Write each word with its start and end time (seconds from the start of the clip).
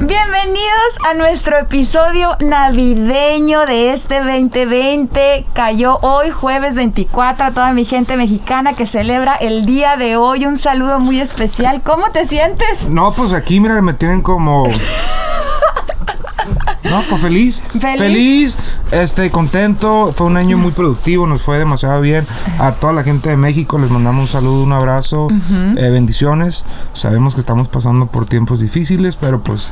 Bienvenidos 0.00 0.98
a 1.08 1.14
nuestro 1.14 1.56
episodio 1.56 2.30
navideño 2.40 3.64
de 3.64 3.92
este 3.92 4.18
2020. 4.18 5.46
Cayó 5.52 5.98
hoy, 6.02 6.30
jueves 6.30 6.74
24, 6.74 7.46
a 7.46 7.50
toda 7.52 7.72
mi 7.72 7.84
gente 7.84 8.16
mexicana 8.16 8.74
que 8.74 8.86
celebra 8.86 9.36
el 9.36 9.66
día 9.66 9.96
de 9.96 10.16
hoy. 10.16 10.46
Un 10.46 10.58
saludo 10.58 10.98
muy 10.98 11.20
especial. 11.20 11.80
¿Cómo 11.82 12.10
te 12.10 12.26
sientes? 12.26 12.88
No, 12.88 13.12
pues 13.12 13.32
aquí, 13.32 13.60
mira, 13.60 13.80
me 13.82 13.94
tienen 13.94 14.20
como. 14.20 14.64
No, 16.84 17.02
pues 17.08 17.22
feliz. 17.22 17.62
Feliz. 17.80 17.98
Feliz, 17.98 18.58
este, 18.90 19.30
contento. 19.30 20.12
Fue 20.12 20.26
un 20.26 20.36
año 20.36 20.56
muy 20.58 20.72
productivo, 20.72 21.26
nos 21.26 21.42
fue 21.42 21.58
demasiado 21.58 22.00
bien. 22.00 22.26
A 22.58 22.72
toda 22.72 22.92
la 22.92 23.02
gente 23.02 23.30
de 23.30 23.36
México 23.36 23.78
les 23.78 23.90
mandamos 23.90 24.22
un 24.22 24.28
saludo, 24.28 24.62
un 24.62 24.72
abrazo, 24.72 25.28
eh, 25.76 25.90
bendiciones. 25.90 26.64
Sabemos 26.92 27.34
que 27.34 27.40
estamos 27.40 27.68
pasando 27.68 28.06
por 28.06 28.26
tiempos 28.26 28.60
difíciles, 28.60 29.16
pero 29.16 29.40
pues 29.40 29.70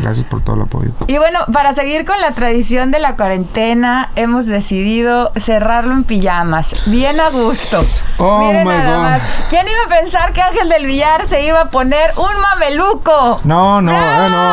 gracias 0.00 0.24
por 0.26 0.40
todo 0.42 0.54
el 0.54 0.62
apoyo. 0.62 0.90
Y 1.08 1.18
bueno, 1.18 1.40
para 1.52 1.74
seguir 1.74 2.04
con 2.04 2.20
la 2.20 2.30
tradición 2.30 2.92
de 2.92 3.00
la 3.00 3.16
cuarentena, 3.16 4.10
hemos 4.14 4.46
decidido 4.46 5.32
cerrarlo 5.36 5.92
en 5.92 6.04
pijamas. 6.04 6.72
Bien 6.86 7.18
a 7.18 7.30
gusto. 7.30 7.84
Oh, 8.18 8.46
Miren 8.46 8.64
my 8.64 8.74
nada 8.74 8.94
God. 8.96 9.02
más. 9.02 9.22
¿Quién 9.50 9.66
iba 9.66 9.96
a 9.96 10.00
pensar 10.00 10.32
que 10.32 10.40
Ángel 10.40 10.68
del 10.68 10.86
Villar 10.86 11.26
se 11.26 11.44
iba 11.44 11.62
a 11.62 11.70
poner 11.70 12.10
un 12.16 12.40
mameluco? 12.40 13.40
No, 13.44 13.80
no, 13.82 13.90
¡Bravo! 13.92 14.26
eh, 14.26 14.30
no, 14.30 14.52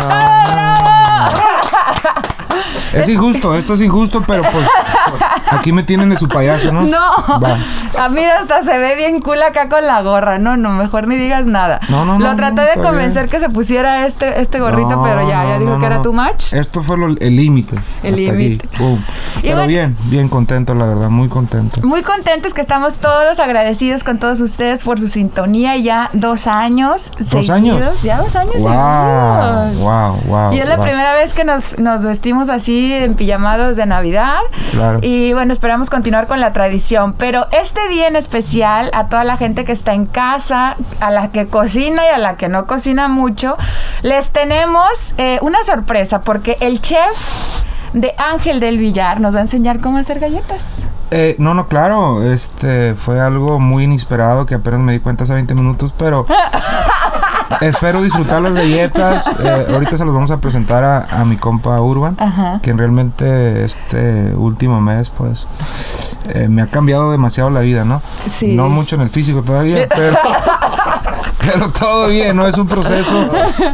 ¡Todo 0.00 0.10
bravo! 0.10 0.71
Es 2.92 3.08
injusto, 3.08 3.56
esto 3.56 3.74
es 3.74 3.80
injusto, 3.80 4.22
pero 4.26 4.42
pues 4.42 4.66
aquí 5.58 5.72
me 5.72 5.82
tienen 5.82 6.10
de 6.10 6.16
su 6.16 6.28
payaso, 6.28 6.72
¿no? 6.72 6.82
No, 6.82 7.40
Va. 7.40 7.56
a 8.04 8.08
mí 8.08 8.24
hasta 8.24 8.62
se 8.62 8.78
ve 8.78 8.94
bien 8.96 9.20
cool 9.20 9.42
acá 9.42 9.68
con 9.68 9.86
la 9.86 10.02
gorra. 10.02 10.38
No, 10.38 10.56
no, 10.56 10.70
mejor 10.70 11.06
ni 11.08 11.16
digas 11.16 11.46
nada. 11.46 11.80
No, 11.88 12.04
no, 12.04 12.18
Lo 12.18 12.30
no, 12.30 12.36
traté 12.36 12.62
no, 12.62 12.68
de 12.68 12.74
convencer 12.86 13.24
bien. 13.24 13.30
que 13.30 13.40
se 13.40 13.48
pusiera 13.50 14.06
este, 14.06 14.40
este 14.40 14.60
gorrito, 14.60 14.90
No, 14.90 15.02
pero 15.02 15.28
ya, 15.28 15.44
ya 15.44 15.58
dijo 15.58 15.78
que 15.78 15.86
era 15.86 16.02
too 16.02 16.12
much. 16.12 16.52
Esto 16.52 16.82
fue 16.82 16.96
lo- 16.98 17.08
el 17.18 17.36
límite. 17.36 17.76
El 18.02 18.16
límite. 18.16 18.66
Y 18.72 18.78
Pero 19.42 19.54
bueno- 19.56 19.66
bien, 19.66 19.96
bien 20.04 20.28
contento, 20.28 20.74
la 20.74 20.86
verdad, 20.86 21.08
muy 21.08 21.28
contento. 21.28 21.80
Muy 21.86 22.02
contentos 22.02 22.54
que 22.54 22.60
estamos 22.60 22.94
todos 22.96 23.38
agradecidos 23.40 24.04
con 24.04 24.18
todos 24.18 24.40
ustedes 24.40 24.82
por 24.82 25.00
su 25.00 25.08
sintonía. 25.08 25.76
Ya 25.76 26.08
dos 26.12 26.46
años 26.46 27.10
¿Dos 27.18 27.28
seguidos. 27.28 27.50
años? 27.50 28.02
Ya 28.02 28.18
dos 28.18 28.34
años 28.36 28.54
Wow, 28.58 29.70
seguidos. 29.70 29.78
wow, 29.80 30.16
wow. 30.26 30.52
Y 30.52 30.58
es 30.60 30.68
la 30.68 30.76
primera 30.78 31.14
vez 31.14 31.34
que 31.34 31.44
nos, 31.44 31.78
nos 31.78 32.04
vestimos 32.04 32.48
así 32.48 32.92
en 32.92 33.14
pijamados 33.14 33.76
de 33.76 33.86
Navidad. 33.86 34.38
Claro. 34.70 34.98
Y 35.02 35.32
bueno, 35.32 35.41
esperamos 35.50 35.90
continuar 35.90 36.26
con 36.26 36.40
la 36.40 36.52
tradición. 36.52 37.14
Pero 37.14 37.46
este 37.50 37.88
día 37.88 38.06
en 38.06 38.16
especial, 38.16 38.90
a 38.92 39.08
toda 39.08 39.24
la 39.24 39.36
gente 39.36 39.64
que 39.64 39.72
está 39.72 39.94
en 39.94 40.06
casa, 40.06 40.76
a 41.00 41.10
la 41.10 41.32
que 41.32 41.46
cocina 41.46 42.02
y 42.06 42.08
a 42.08 42.18
la 42.18 42.36
que 42.36 42.48
no 42.48 42.66
cocina 42.66 43.08
mucho, 43.08 43.56
les 44.02 44.30
tenemos 44.30 45.14
eh, 45.18 45.38
una 45.42 45.64
sorpresa 45.64 46.20
porque 46.20 46.56
el 46.60 46.80
chef 46.80 47.16
de 47.92 48.14
Ángel 48.16 48.60
del 48.60 48.78
Villar 48.78 49.20
nos 49.20 49.34
va 49.34 49.38
a 49.38 49.42
enseñar 49.42 49.80
cómo 49.80 49.98
hacer 49.98 50.20
galletas. 50.20 50.78
Eh, 51.10 51.36
no, 51.38 51.52
no, 51.52 51.66
claro, 51.66 52.22
este 52.22 52.94
fue 52.94 53.20
algo 53.20 53.58
muy 53.60 53.84
inesperado 53.84 54.46
que 54.46 54.54
apenas 54.54 54.80
me 54.80 54.92
di 54.92 54.98
cuenta 54.98 55.24
hace 55.24 55.34
20 55.34 55.52
minutos, 55.54 55.92
pero 55.98 56.26
espero 57.60 58.02
disfrutar 58.02 58.42
las 58.42 58.54
galletas. 58.54 59.30
Eh, 59.42 59.66
ahorita 59.72 59.96
se 59.96 60.04
los 60.04 60.14
vamos 60.14 60.30
a 60.30 60.38
presentar 60.38 60.84
a, 60.84 61.06
a 61.20 61.24
mi 61.24 61.36
compa 61.36 61.80
Urban, 61.80 62.16
Ajá. 62.18 62.60
quien 62.62 62.78
realmente 62.78 63.64
este 63.64 64.34
último 64.34 64.80
mes, 64.80 65.10
pues, 65.10 65.46
eh, 66.28 66.48
me 66.48 66.62
ha 66.62 66.66
cambiado 66.66 67.10
demasiado 67.12 67.50
la 67.50 67.60
vida, 67.60 67.84
¿no? 67.84 68.00
Sí. 68.38 68.54
No 68.54 68.68
mucho 68.68 68.96
en 68.96 69.02
el 69.02 69.10
físico 69.10 69.42
todavía, 69.42 69.88
pero, 69.94 70.16
pero 71.44 71.70
todo 71.70 72.08
bien, 72.08 72.36
¿no? 72.36 72.46
Es 72.46 72.56
un 72.58 72.66
proceso 72.68 73.30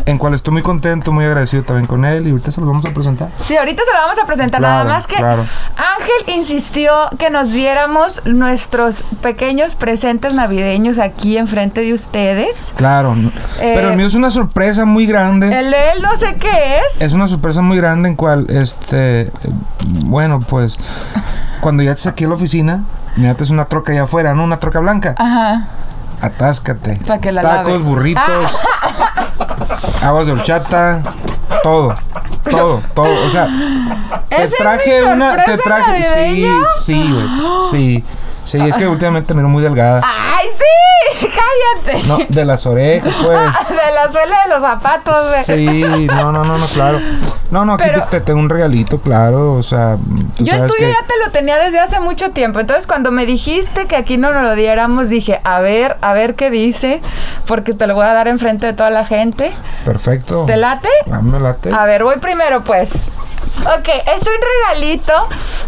en 0.06 0.18
cual 0.18 0.34
estoy 0.34 0.52
muy 0.52 0.62
contento, 0.62 1.12
muy 1.12 1.24
agradecido 1.24 1.62
también 1.62 1.86
con 1.86 2.04
él 2.04 2.26
y 2.26 2.30
ahorita 2.30 2.50
se 2.52 2.60
los 2.60 2.68
vamos 2.68 2.84
a 2.84 2.90
presentar. 2.90 3.28
Sí, 3.44 3.56
ahorita 3.56 3.82
se 3.84 3.92
lo 3.92 3.98
vamos 4.04 4.18
a 4.22 4.26
presentar. 4.26 4.60
Claro, 4.60 4.84
Nada 4.84 4.96
más 4.96 5.06
que 5.06 5.16
claro. 5.16 5.44
Ángel 5.76 6.36
insistió 6.38 6.92
que 7.18 7.30
nos 7.30 7.52
diéramos 7.52 8.22
nuestros 8.26 9.02
pequeños 9.22 9.74
presentes 9.74 10.34
navideños 10.34 10.98
aquí 10.98 11.36
enfrente 11.36 11.80
de 11.82 11.92
ustedes. 11.94 12.72
Claro, 12.76 13.14
Eh, 13.60 13.72
pero 13.74 13.90
el 13.90 13.96
mío 13.96 14.06
es 14.06 14.14
una 14.14 14.30
sorpresa 14.30 14.84
muy 14.84 15.06
grande. 15.06 15.46
El 15.46 15.70
de 15.70 15.90
él 15.92 16.02
no 16.02 16.14
sé 16.16 16.36
qué 16.36 16.78
es. 16.90 17.00
Es 17.00 17.12
una 17.12 17.26
sorpresa 17.26 17.60
muy 17.60 17.76
grande 17.76 18.08
en 18.08 18.16
cual, 18.16 18.46
este, 18.48 19.22
eh, 19.22 19.30
bueno, 20.04 20.40
pues, 20.40 20.78
cuando 21.60 21.82
ya 21.82 21.94
te 21.94 22.00
saqué 22.00 22.26
la 22.26 22.34
oficina, 22.34 22.84
mira, 23.16 23.34
es 23.38 23.50
una 23.50 23.64
troca 23.66 23.92
allá 23.92 24.04
afuera, 24.04 24.34
¿no? 24.34 24.44
Una 24.44 24.58
troca 24.58 24.80
blanca. 24.80 25.14
Ajá. 25.18 25.68
Atáscate. 26.20 27.00
Pa' 27.06 27.18
que 27.18 27.32
la 27.32 27.42
Tacos, 27.42 27.72
lave. 27.74 27.84
burritos, 27.84 28.58
aguas 30.02 30.26
de 30.26 30.32
horchata, 30.32 31.00
todo. 31.62 31.94
Todo, 32.50 32.82
todo. 32.94 33.26
O 33.26 33.30
sea, 33.30 33.46
te 34.28 34.36
¿Esa 34.36 34.44
es 34.44 34.56
traje 34.56 35.02
una. 35.04 35.44
Te 35.44 35.58
traje. 35.58 36.02
Sí, 36.02 36.14
navideña? 36.42 36.54
sí, 36.80 37.12
güey. 37.12 37.26
Sí. 37.70 38.04
Sí, 38.44 38.58
es 38.66 38.76
que 38.78 38.86
últimamente 38.88 39.34
me 39.34 39.42
veo 39.42 39.50
muy 39.50 39.62
delgada. 39.62 40.00
¡Ay, 40.02 40.46
sí! 40.56 40.57
¡Cállate! 41.84 42.02
No, 42.06 42.18
de 42.28 42.44
las 42.44 42.66
orejas, 42.66 43.12
pues. 43.22 43.38
De 43.38 43.92
la 43.94 44.10
suela 44.12 44.42
de 44.44 44.48
los 44.50 44.60
zapatos, 44.62 45.16
güey. 45.30 45.44
Sí, 45.44 46.06
no, 46.06 46.32
no, 46.32 46.44
no, 46.44 46.58
no, 46.58 46.66
claro. 46.66 47.00
No, 47.50 47.64
no, 47.64 47.74
aquí 47.74 47.84
Pero- 47.86 48.04
te, 48.04 48.18
te 48.18 48.20
tengo 48.20 48.40
un 48.40 48.50
regalito, 48.50 49.00
claro. 49.00 49.54
O 49.54 49.62
sea, 49.62 49.96
tú 50.36 50.44
Yo 50.44 50.52
el 50.52 50.58
sabes 50.60 50.72
tuyo 50.74 50.88
que. 50.88 50.92
ya 50.92 51.06
te 51.06 51.14
lo 51.24 51.30
tenía 51.32 51.56
desde 51.58 51.78
hace 51.78 51.98
mucho 52.00 52.30
tiempo. 52.30 52.60
Entonces, 52.60 52.86
cuando 52.86 53.10
me 53.10 53.24
dijiste 53.26 53.86
que 53.86 53.96
aquí 53.96 54.18
no 54.18 54.32
nos 54.32 54.42
lo 54.42 54.54
diéramos, 54.54 55.08
dije, 55.08 55.40
a 55.44 55.60
ver, 55.60 55.96
a 56.02 56.12
ver 56.12 56.34
qué 56.34 56.50
dice, 56.50 57.00
porque 57.46 57.72
te 57.72 57.86
lo 57.86 57.94
voy 57.94 58.04
a 58.06 58.12
dar 58.12 58.28
enfrente 58.28 58.66
de 58.66 58.72
toda 58.74 58.90
la 58.90 59.04
gente. 59.06 59.52
Perfecto. 59.84 60.44
¿Te 60.46 60.56
late? 60.56 60.88
Ah, 61.10 61.20
me 61.22 61.40
late. 61.40 61.72
A 61.72 61.84
ver, 61.86 62.04
voy 62.04 62.16
primero, 62.18 62.62
pues. 62.62 62.92
Ok, 63.60 63.88
es 63.88 64.22
un 64.22 64.34
regalito 64.76 65.12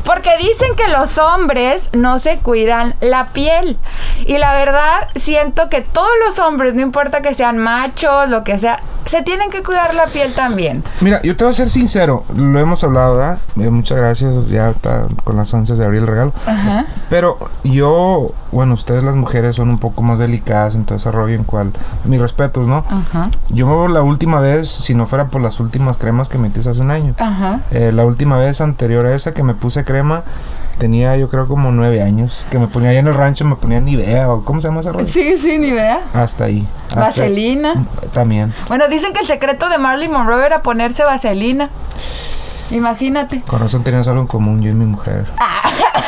porque 0.05 0.31
dicen 0.39 0.75
que 0.77 0.89
los 0.89 1.19
hombres 1.19 1.91
no 1.93 2.19
se 2.19 2.39
cuidan 2.39 2.95
la 3.01 3.29
piel. 3.29 3.79
Y 4.27 4.39
la 4.39 4.55
verdad, 4.55 5.09
siento 5.17 5.69
que 5.69 5.81
todos 5.81 6.11
los 6.27 6.39
hombres, 6.39 6.75
no 6.75 6.83
importa 6.83 7.21
que 7.21 7.35
sean 7.35 7.59
machos, 7.59 8.29
lo 8.29 8.45
que 8.45 8.59
sea, 8.59 8.81
se 9.05 9.23
tienen 9.23 9.51
que 9.51 9.63
cuidar 9.63 9.95
la 9.95 10.07
piel 10.07 10.33
también. 10.35 10.85
Mira, 11.01 11.21
yo 11.23 11.37
te 11.37 11.45
voy 11.45 11.53
a 11.53 11.57
ser 11.57 11.69
sincero. 11.69 12.25
Lo 12.35 12.61
hemos 12.61 12.83
hablado, 12.85 13.17
¿verdad? 13.17 13.39
Eh, 13.59 13.71
muchas 13.71 13.99
gracias. 13.99 14.47
Ya 14.49 14.71
está 14.71 15.07
con 15.25 15.37
las 15.37 15.53
ansias 15.55 15.79
de 15.79 15.85
abrir 15.85 16.03
el 16.03 16.07
regalo. 16.07 16.33
Ajá. 16.47 16.87
Pero 17.09 17.39
yo, 17.65 18.33
bueno, 18.53 18.75
ustedes 18.75 19.03
las 19.05 19.15
mujeres 19.15 19.57
son 19.57 19.69
un 19.71 19.79
poco 19.79 20.03
más 20.03 20.19
delicadas 20.19 20.75
en 20.75 20.85
todo 20.85 20.97
ese 20.99 21.11
rollo 21.11 21.35
en 21.35 21.45
cual, 21.45 21.73
mis 22.05 22.21
respetos, 22.21 22.67
¿no? 22.67 22.85
Ajá. 22.89 23.25
Yo 23.49 23.89
la 23.89 24.03
última 24.03 24.41
vez, 24.41 24.69
si 24.71 24.95
no 24.95 25.07
fuera 25.07 25.27
por 25.29 25.41
las 25.41 25.61
últimas 25.61 25.97
cremas 25.97 26.29
que 26.29 26.39
metí 26.39 26.61
hace 26.61 26.81
un 26.81 26.91
año, 26.91 27.15
Ajá. 27.19 27.61
eh, 27.71 27.93
la 27.95 28.05
última 28.05 28.37
vez 28.39 28.61
anterior 28.61 29.07
a 29.07 29.15
esa 29.15 29.33
que 29.33 29.43
me 29.43 29.55
puse 29.55 29.85
crema, 29.85 30.23
tenía 30.79 31.17
yo 31.17 31.29
creo 31.29 31.47
como 31.47 31.71
nueve 31.73 32.03
años, 32.03 32.47
que 32.51 32.59
me 32.59 32.67
ponía 32.67 32.91
ahí 32.91 32.97
en 32.97 33.07
el 33.07 33.15
rancho, 33.15 33.45
me 33.45 33.55
ponía 33.57 33.81
Nivea 33.81 34.31
o 34.31 34.45
¿cómo 34.45 34.61
se 34.61 34.69
llama 34.69 34.81
ese 34.81 34.93
rollo? 34.93 35.07
Sí, 35.07 35.37
sí, 35.37 35.59
ni 35.59 35.71
vea. 35.73 36.01
Hasta 36.15 36.45
ahí. 36.45 36.67
Hasta- 36.89 37.01
Vaselina. 37.01 37.75
También. 38.15 38.53
Bueno, 38.69 38.89
dicen 38.89 39.13
que 39.13 39.21
el 39.21 39.27
secreto 39.27 39.69
de 39.69 39.79
Marilyn 39.79 40.11
Monroe 40.13 40.45
era 40.45 40.63
ponerse 40.63 41.05
vaselina. 41.05 41.69
Imagínate. 42.71 43.43
Con 43.43 43.61
razón 43.61 43.83
teníamos 43.83 44.07
algo 44.09 44.21
en 44.23 44.27
común, 44.27 44.63
yo 44.63 44.71
y 44.71 44.75
mi 44.75 44.87
mujer. 44.87 45.27
Ah. 45.39 45.61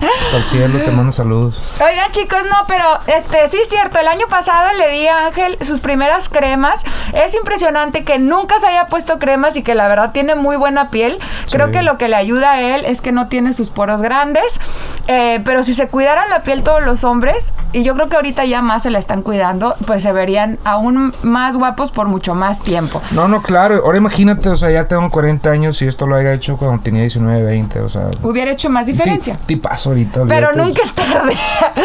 Al 0.34 0.42
cielo 0.44 0.78
te 0.84 0.90
mando 0.90 1.12
saludos. 1.12 1.72
Oigan 1.80 2.10
chicos, 2.12 2.38
no, 2.48 2.56
pero 2.66 2.84
este 3.06 3.48
sí 3.48 3.58
es 3.62 3.68
cierto, 3.68 3.98
el 3.98 4.08
año 4.08 4.26
pasado 4.28 4.72
le 4.78 4.88
di 4.90 5.06
a 5.06 5.26
Ángel 5.26 5.58
sus 5.62 5.80
primeras 5.80 6.28
cremas. 6.28 6.84
Es 7.12 7.34
impresionante 7.34 8.04
que 8.04 8.18
nunca 8.18 8.58
se 8.60 8.66
haya 8.68 8.86
puesto 8.86 9.18
cremas 9.18 9.56
y 9.56 9.62
que 9.62 9.74
la 9.74 9.88
verdad 9.88 10.12
tiene 10.12 10.34
muy 10.34 10.56
buena 10.56 10.90
piel. 10.90 11.18
Creo 11.50 11.66
Sí. 11.66 11.72
que 11.72 11.82
lo 11.82 11.98
que 11.98 12.08
le 12.08 12.16
ayuda 12.16 12.52
a 12.52 12.60
él 12.60 12.84
es 12.86 13.00
que 13.00 13.12
no 13.12 13.28
tiene 13.28 13.52
sus 13.54 13.70
poros 13.70 14.00
grandes. 14.02 14.60
Eh, 15.08 15.40
pero 15.44 15.62
si 15.64 15.74
se 15.74 15.88
cuidaran 15.88 16.28
la 16.30 16.42
piel 16.42 16.62
todos 16.62 16.82
los 16.82 17.04
hombres, 17.04 17.52
y 17.72 17.82
yo 17.82 17.94
creo 17.94 18.08
que 18.08 18.16
ahorita 18.16 18.44
ya 18.44 18.62
más 18.62 18.84
se 18.84 18.90
la 18.90 18.98
están 18.98 19.22
cuidando, 19.22 19.74
pues 19.86 20.02
se 20.02 20.12
verían 20.12 20.58
aún 20.64 21.12
más 21.22 21.56
guapos 21.56 21.90
por 21.90 22.06
mucho 22.06 22.34
más 22.34 22.60
tiempo. 22.60 23.02
No, 23.10 23.26
no, 23.28 23.42
claro. 23.42 23.82
Ahora 23.84 23.98
imagínate, 23.98 24.48
o 24.48 24.56
sea, 24.56 24.70
ya 24.70 24.86
tengo 24.86 25.10
40 25.10 25.50
años 25.50 25.80
y 25.82 25.88
esto 25.88 26.06
lo 26.06 26.14
haya 26.16 26.32
hecho 26.32 26.56
cuando 26.56 26.82
tenía 26.82 27.02
19, 27.02 27.42
20, 27.42 27.80
o 27.80 27.88
sea. 27.88 28.02
Hubiera 28.22 28.52
hecho 28.52 28.70
más 28.70 28.86
diferencia. 28.86 29.34
ti- 29.34 29.40
Tipazo 29.56 29.89
ahorita. 29.90 30.20
Pero 30.28 30.52
nunca 30.54 30.82
es 30.82 30.94
tarde. 30.94 31.34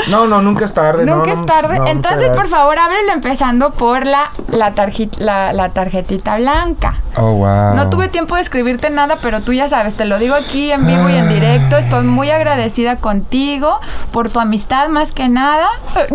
No, 0.09 0.25
no, 0.27 0.41
nunca 0.41 0.65
es 0.65 0.73
tarde. 0.73 1.05
Nunca 1.05 1.33
no, 1.33 1.39
es 1.41 1.45
tarde. 1.45 1.79
no, 1.79 1.87
Entonces, 1.87 2.29
por 2.31 2.47
favor, 2.47 2.77
ábrele 2.79 3.11
empezando 3.11 3.71
por 3.71 4.05
la, 4.05 4.29
la, 4.49 4.73
tarji- 4.73 5.15
la, 5.17 5.51
la 5.53 5.69
tarjetita 5.69 6.37
blanca. 6.37 6.95
Oh, 7.17 7.31
wow. 7.33 7.75
No 7.75 7.89
tuve 7.89 8.07
tiempo 8.09 8.35
de 8.35 8.41
escribirte 8.41 8.89
nada, 8.89 9.17
pero 9.21 9.41
tú 9.41 9.53
ya 9.53 9.69
sabes, 9.69 9.95
te 9.95 10.05
lo 10.05 10.17
digo 10.19 10.35
aquí 10.35 10.71
en 10.71 10.85
vivo 10.85 11.09
y 11.09 11.15
en 11.15 11.29
directo. 11.29 11.77
Estoy 11.77 12.03
muy 12.03 12.29
agradecida 12.31 12.97
contigo 12.97 13.79
por 14.11 14.29
tu 14.29 14.39
amistad 14.39 14.89
más 14.89 15.11
que 15.11 15.29
nada. 15.29 15.67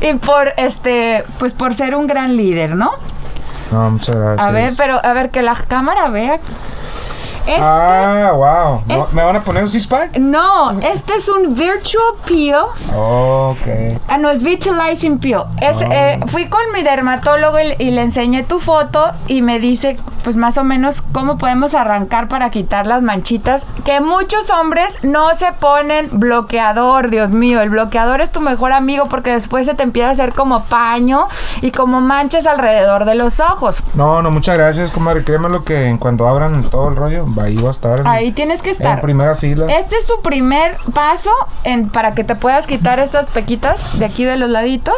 Y 0.00 0.14
por 0.14 0.52
este, 0.56 1.24
pues 1.38 1.52
por 1.52 1.74
ser 1.74 1.94
un 1.94 2.06
gran 2.06 2.36
líder, 2.36 2.74
¿no? 2.74 2.92
No, 3.70 3.90
muchas 3.90 4.16
gracias. 4.16 4.46
A 4.46 4.50
ver, 4.50 4.74
pero 4.76 5.00
a 5.04 5.12
ver 5.12 5.30
que 5.30 5.42
la 5.42 5.54
cámara 5.54 6.08
vea. 6.08 6.38
Este 7.46 7.60
Ah, 7.62 8.32
wow. 8.34 8.82
¿No- 8.86 9.04
es- 9.06 9.12
¿Me 9.12 9.22
van 9.24 9.36
a 9.36 9.40
poner 9.40 9.62
un 9.64 9.70
six-pack? 9.70 10.16
no, 10.18 10.72
este 10.80 11.14
es 11.14 11.28
un 11.28 11.54
virtual 11.54 12.14
peel. 12.26 12.56
ok. 12.94 13.98
Ah, 14.08 14.18
no, 14.18 14.30
es 14.30 14.42
Vitalizing 14.42 15.18
Peel. 15.18 15.42
Es, 15.60 15.80
eh, 15.82 16.20
fui 16.28 16.48
con 16.48 16.60
mi 16.74 16.82
dermatólogo 16.82 17.58
y, 17.60 17.82
y 17.82 17.90
le 17.90 18.02
enseñé 18.02 18.42
tu 18.42 18.60
foto 18.60 19.12
y 19.26 19.42
me 19.42 19.58
dice, 19.58 19.96
pues 20.24 20.36
más 20.36 20.58
o 20.58 20.64
menos, 20.64 21.02
cómo 21.12 21.38
podemos 21.38 21.74
arrancar 21.74 22.28
para 22.28 22.50
quitar 22.50 22.86
las 22.86 23.02
manchitas. 23.02 23.64
Que 23.84 24.00
muchos 24.00 24.50
hombres 24.50 24.98
no 25.02 25.30
se 25.34 25.52
ponen 25.52 26.08
bloqueador, 26.12 27.10
Dios 27.10 27.30
mío. 27.30 27.60
El 27.62 27.70
bloqueador 27.70 28.20
es 28.20 28.30
tu 28.30 28.40
mejor 28.40 28.72
amigo 28.72 29.06
porque 29.08 29.30
después 29.32 29.66
se 29.66 29.74
te 29.74 29.82
empieza 29.82 30.08
a 30.08 30.12
hacer 30.12 30.32
como 30.32 30.64
paño 30.64 31.28
y 31.60 31.70
como 31.70 32.00
manchas 32.00 32.46
alrededor 32.46 33.04
de 33.04 33.14
los 33.14 33.40
ojos. 33.40 33.82
No, 33.94 34.22
no, 34.22 34.30
muchas 34.30 34.56
gracias, 34.56 34.90
comadre. 34.90 35.22
Créeme 35.24 35.48
lo 35.48 35.62
que 35.64 35.86
en 35.88 35.98
cuando 35.98 36.26
abran 36.26 36.62
todo 36.64 36.88
el 36.88 36.96
rollo, 36.96 37.24
ahí 37.40 37.56
va 37.56 37.68
a 37.68 37.72
estar. 37.72 38.00
en- 38.00 38.06
Ahí 38.06 38.32
tienes 38.32 38.62
que 38.62 38.70
En 38.70 38.76
estar. 38.76 39.00
primera 39.00 39.34
fila. 39.36 39.66
Este 39.66 39.96
es 39.96 40.06
tu 40.06 40.20
primer 40.22 40.76
paso 40.94 41.30
en, 41.64 41.88
para 41.88 42.12
que 42.12 42.24
te 42.24 42.34
puedas 42.34 42.66
quitar 42.66 42.98
estas 42.98 43.26
pequitas 43.26 43.98
de 43.98 44.04
aquí 44.04 44.24
de 44.24 44.36
los 44.36 44.50
laditos. 44.50 44.94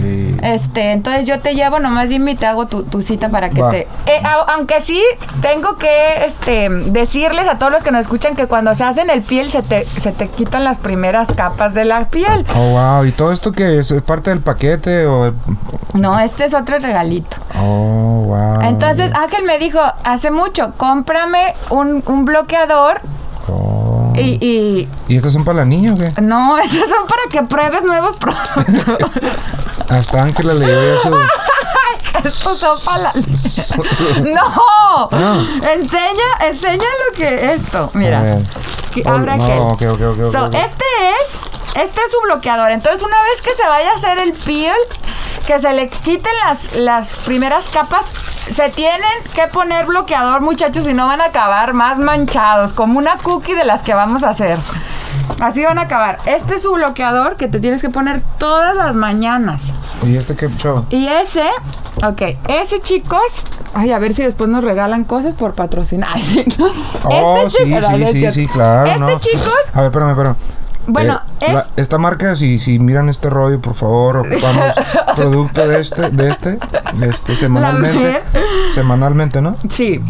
Sí. 0.00 0.36
Este, 0.42 0.92
entonces 0.92 1.26
yo 1.26 1.40
te 1.40 1.54
llevo, 1.54 1.78
nomás 1.78 2.08
dime 2.08 2.32
y 2.32 2.34
te 2.36 2.46
hago 2.46 2.66
tu, 2.66 2.82
tu 2.84 3.02
cita 3.02 3.28
para 3.28 3.50
que 3.50 3.62
Va. 3.62 3.70
te... 3.70 3.80
Eh, 4.06 4.20
au- 4.22 4.44
aunque 4.56 4.80
sí, 4.80 5.02
tengo 5.42 5.76
que 5.76 6.24
este, 6.26 6.68
decirles 6.70 7.48
a 7.48 7.58
todos 7.58 7.72
los 7.72 7.82
que 7.82 7.90
nos 7.90 8.02
escuchan 8.02 8.36
que 8.36 8.46
cuando 8.46 8.74
se 8.74 8.84
hacen 8.84 9.10
el 9.10 9.22
piel 9.22 9.50
se 9.50 9.62
te, 9.62 9.84
se 9.86 10.12
te 10.12 10.28
quitan 10.28 10.64
las 10.64 10.78
primeras 10.78 11.32
capas 11.32 11.74
de 11.74 11.84
la 11.84 12.08
piel. 12.08 12.46
Oh, 12.54 12.70
wow. 12.70 13.04
¿Y 13.04 13.12
todo 13.12 13.32
esto 13.32 13.52
que 13.52 13.78
es, 13.78 13.90
¿Es 13.90 14.02
parte 14.02 14.30
del 14.30 14.40
paquete 14.40 15.06
o...? 15.06 15.32
No, 15.94 16.18
este 16.20 16.44
es 16.44 16.54
otro 16.54 16.78
regalito. 16.78 17.36
Oh, 17.60 18.24
wow. 18.26 18.60
Entonces 18.90 19.14
Ángel 19.16 19.44
me 19.44 19.58
dijo, 19.58 19.80
hace 20.04 20.30
mucho, 20.30 20.72
cómprame 20.76 21.54
un, 21.70 22.02
un 22.06 22.24
bloqueador 22.24 23.00
Oh. 23.48 24.12
y... 24.16 24.38
y 24.44 24.88
¿Y 25.08 25.16
estos 25.16 25.32
son 25.32 25.44
para 25.44 25.58
la 25.58 25.64
niña 25.64 25.94
o 25.94 25.96
qué? 25.96 26.20
no, 26.22 26.56
estos 26.62 26.88
son 26.88 27.06
para 27.08 27.22
que 27.30 27.42
pruebes 27.42 27.82
nuevos 27.82 28.16
productos. 28.16 29.10
Hasta 29.90 30.22
Ángel 30.22 30.46
le 30.46 30.54
dio 30.66 30.94
eso. 30.94 31.10
Estos 32.24 32.58
son 32.58 32.78
para 32.84 32.98
la... 33.04 33.12
¡No! 34.34 35.08
No. 35.10 35.40
Enseña, 35.68 36.24
enseña 36.48 36.84
lo 37.08 37.16
que 37.16 37.52
esto. 37.54 37.90
Mira. 37.94 38.38
Que 38.92 39.02
Oh, 39.06 39.10
abra 39.10 39.36
no, 39.36 39.44
aquel. 39.44 39.58
ok, 39.60 39.82
ok, 39.94 40.00
ok, 40.02 40.18
ok, 40.26 40.32
So. 40.32 40.46
Este 40.46 40.84
es, 41.18 41.76
este 41.82 42.00
es 42.00 42.10
su 42.12 42.20
bloqueador. 42.22 42.72
Entonces, 42.72 43.02
una 43.02 43.16
vez 43.22 43.40
que 43.42 43.54
se 43.54 43.66
vaya 43.66 43.90
a 43.92 43.94
hacer 43.94 44.18
el 44.18 44.32
peel, 44.34 44.74
que 45.46 45.58
se 45.60 45.72
le 45.72 45.88
quiten 45.88 46.32
las, 46.44 46.74
las 46.76 47.14
primeras 47.24 47.68
capas, 47.70 48.04
se 48.54 48.68
tienen 48.70 49.00
que 49.34 49.46
poner 49.48 49.86
bloqueador, 49.86 50.40
muchachos, 50.40 50.86
y 50.86 50.94
no 50.94 51.06
van 51.06 51.20
a 51.20 51.26
acabar 51.26 51.72
más 51.74 51.98
manchados, 51.98 52.72
como 52.72 52.98
una 52.98 53.16
cookie 53.18 53.54
de 53.54 53.64
las 53.64 53.82
que 53.82 53.94
vamos 53.94 54.22
a 54.22 54.30
hacer. 54.30 54.58
Así 55.40 55.64
van 55.64 55.78
a 55.78 55.82
acabar. 55.82 56.18
Este 56.26 56.56
es 56.56 56.62
su 56.62 56.72
bloqueador 56.72 57.36
que 57.36 57.48
te 57.48 57.60
tienes 57.60 57.80
que 57.80 57.88
poner 57.90 58.22
todas 58.38 58.74
las 58.76 58.94
mañanas. 58.94 59.62
¿Y 60.04 60.16
este 60.16 60.34
qué 60.36 60.48
show? 60.56 60.84
Y 60.90 61.06
ese, 61.08 61.44
ok, 62.04 62.22
ese 62.48 62.80
chicos, 62.82 63.22
ay, 63.74 63.92
a 63.92 63.98
ver 63.98 64.12
si 64.14 64.22
después 64.22 64.50
nos 64.50 64.64
regalan 64.64 65.04
cosas 65.04 65.34
por 65.34 65.54
patrocinar. 65.54 66.18
Sí, 66.20 66.44
¿no? 66.58 66.66
Oh, 67.04 67.36
Este 67.46 67.50
sí, 67.64 67.64
chico- 67.64 67.86
sí, 67.86 68.20
sí, 68.20 68.32
sí, 68.32 68.46
claro. 68.48 68.86
Este 68.86 68.98
no. 69.00 69.18
chicos, 69.20 69.54
A 69.74 69.80
ver, 69.82 69.86
espérame, 69.88 70.10
espérame. 70.10 70.36
Bueno, 70.92 71.20
Eh, 71.40 71.46
es- 71.48 71.54
la- 71.54 71.66
esta 71.76 71.98
marca, 71.98 72.34
si, 72.36 72.58
si 72.58 72.78
miran 72.78 73.08
este 73.08 73.30
rollo, 73.30 73.60
por 73.60 73.74
favor, 73.74 74.18
ocupamos 74.18 74.74
producto 75.16 75.66
de 75.66 75.80
este, 75.80 76.10
de 76.10 76.30
este, 76.30 76.58
este, 77.02 77.36
semanalmente. 77.36 78.22
Semanalmente, 78.74 79.40
¿no? 79.40 79.56
sí. 79.70 80.00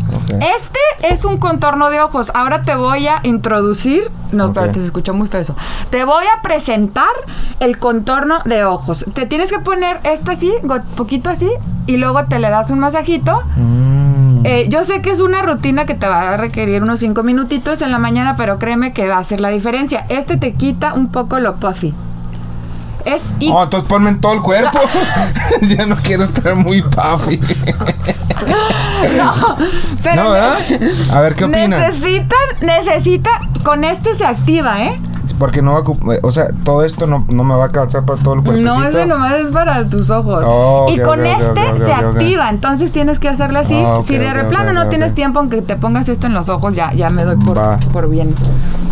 Este 0.40 0.78
es 1.12 1.24
un 1.24 1.38
contorno 1.38 1.90
de 1.90 2.00
ojos. 2.00 2.30
Ahora 2.34 2.62
te 2.62 2.74
voy 2.74 3.06
a 3.08 3.20
introducir, 3.24 4.10
no, 4.32 4.46
espérate, 4.48 4.80
se 4.80 4.86
escuchó 4.86 5.14
muy 5.14 5.28
feo 5.28 5.40
eso. 5.40 5.54
Te 5.90 6.04
voy 6.04 6.24
a 6.36 6.42
presentar 6.42 7.06
el 7.60 7.78
contorno 7.78 8.38
de 8.44 8.64
ojos. 8.64 9.04
Te 9.14 9.26
tienes 9.26 9.50
que 9.50 9.58
poner 9.60 10.00
este 10.04 10.32
así, 10.32 10.52
poquito 10.96 11.30
así, 11.30 11.50
y 11.86 11.96
luego 11.96 12.24
te 12.26 12.38
le 12.38 12.50
das 12.50 12.70
un 12.70 12.78
masajito. 12.78 13.42
Mm. 13.56 13.89
Eh, 14.44 14.66
yo 14.68 14.84
sé 14.84 15.02
que 15.02 15.10
es 15.10 15.20
una 15.20 15.42
rutina 15.42 15.84
que 15.84 15.94
te 15.94 16.08
va 16.08 16.32
a 16.32 16.36
requerir 16.36 16.82
unos 16.82 17.00
5 17.00 17.22
minutitos 17.22 17.82
en 17.82 17.90
la 17.90 17.98
mañana, 17.98 18.36
pero 18.36 18.58
créeme 18.58 18.92
que 18.92 19.08
va 19.08 19.16
a 19.16 19.20
hacer 19.20 19.40
la 19.40 19.50
diferencia. 19.50 20.06
Este 20.08 20.36
te 20.36 20.52
quita 20.52 20.94
un 20.94 21.08
poco 21.08 21.38
lo 21.38 21.56
puffy. 21.56 21.94
Es 23.04 23.22
y 23.38 23.50
Oh, 23.50 23.62
entonces 23.62 23.88
ponme 23.88 24.10
en 24.10 24.20
todo 24.20 24.34
el 24.34 24.42
cuerpo. 24.42 24.78
ya 25.62 25.86
no 25.86 25.96
quiero 25.96 26.24
estar 26.24 26.54
muy 26.54 26.82
puffy. 26.82 27.38
no, 29.16 29.34
pero 30.02 30.24
no, 30.24 30.30
¿verdad? 30.30 30.58
A 31.12 31.20
ver, 31.20 31.34
¿qué 31.34 31.44
opinan? 31.44 31.70
necesitan, 31.70 32.38
necesita, 32.60 33.30
con 33.62 33.84
este 33.84 34.14
se 34.14 34.24
activa, 34.24 34.82
¿eh? 34.82 35.00
Porque 35.40 35.62
no 35.62 35.72
va 35.72 35.78
a 35.78 35.82
ocup- 35.82 36.20
O 36.22 36.30
sea, 36.30 36.48
todo 36.64 36.84
esto 36.84 37.06
no, 37.06 37.24
no 37.28 37.42
me 37.42 37.54
va 37.56 37.64
a 37.64 37.68
calzar 37.72 38.04
para 38.04 38.22
todo 38.22 38.34
el 38.34 38.42
cuerpecito. 38.44 38.78
No, 38.78 38.84
ese 38.86 39.06
nomás 39.06 39.32
es 39.32 39.46
para 39.46 39.84
tus 39.86 40.10
ojos. 40.10 40.44
Oh, 40.46 40.86
y 40.88 41.00
con 41.00 41.24
este 41.26 41.76
se 41.86 41.92
activa, 41.92 42.50
entonces 42.50 42.92
tienes 42.92 43.18
que 43.18 43.28
hacerlo 43.30 43.58
así. 43.58 43.82
Ah, 43.84 44.00
si 44.06 44.18
de 44.18 44.32
replano 44.32 44.72
no 44.74 44.88
tienes 44.90 45.14
tiempo, 45.14 45.38
aunque 45.40 45.62
te 45.62 45.74
pongas 45.76 46.08
esto 46.08 46.26
en 46.28 46.34
los 46.34 46.48
ojos, 46.50 46.74
ya, 46.76 46.92
ya 46.92 47.08
me 47.10 47.24
doy 47.24 47.36
por, 47.36 47.58
Va. 47.58 47.78
por 47.92 48.08
bien. 48.08 48.30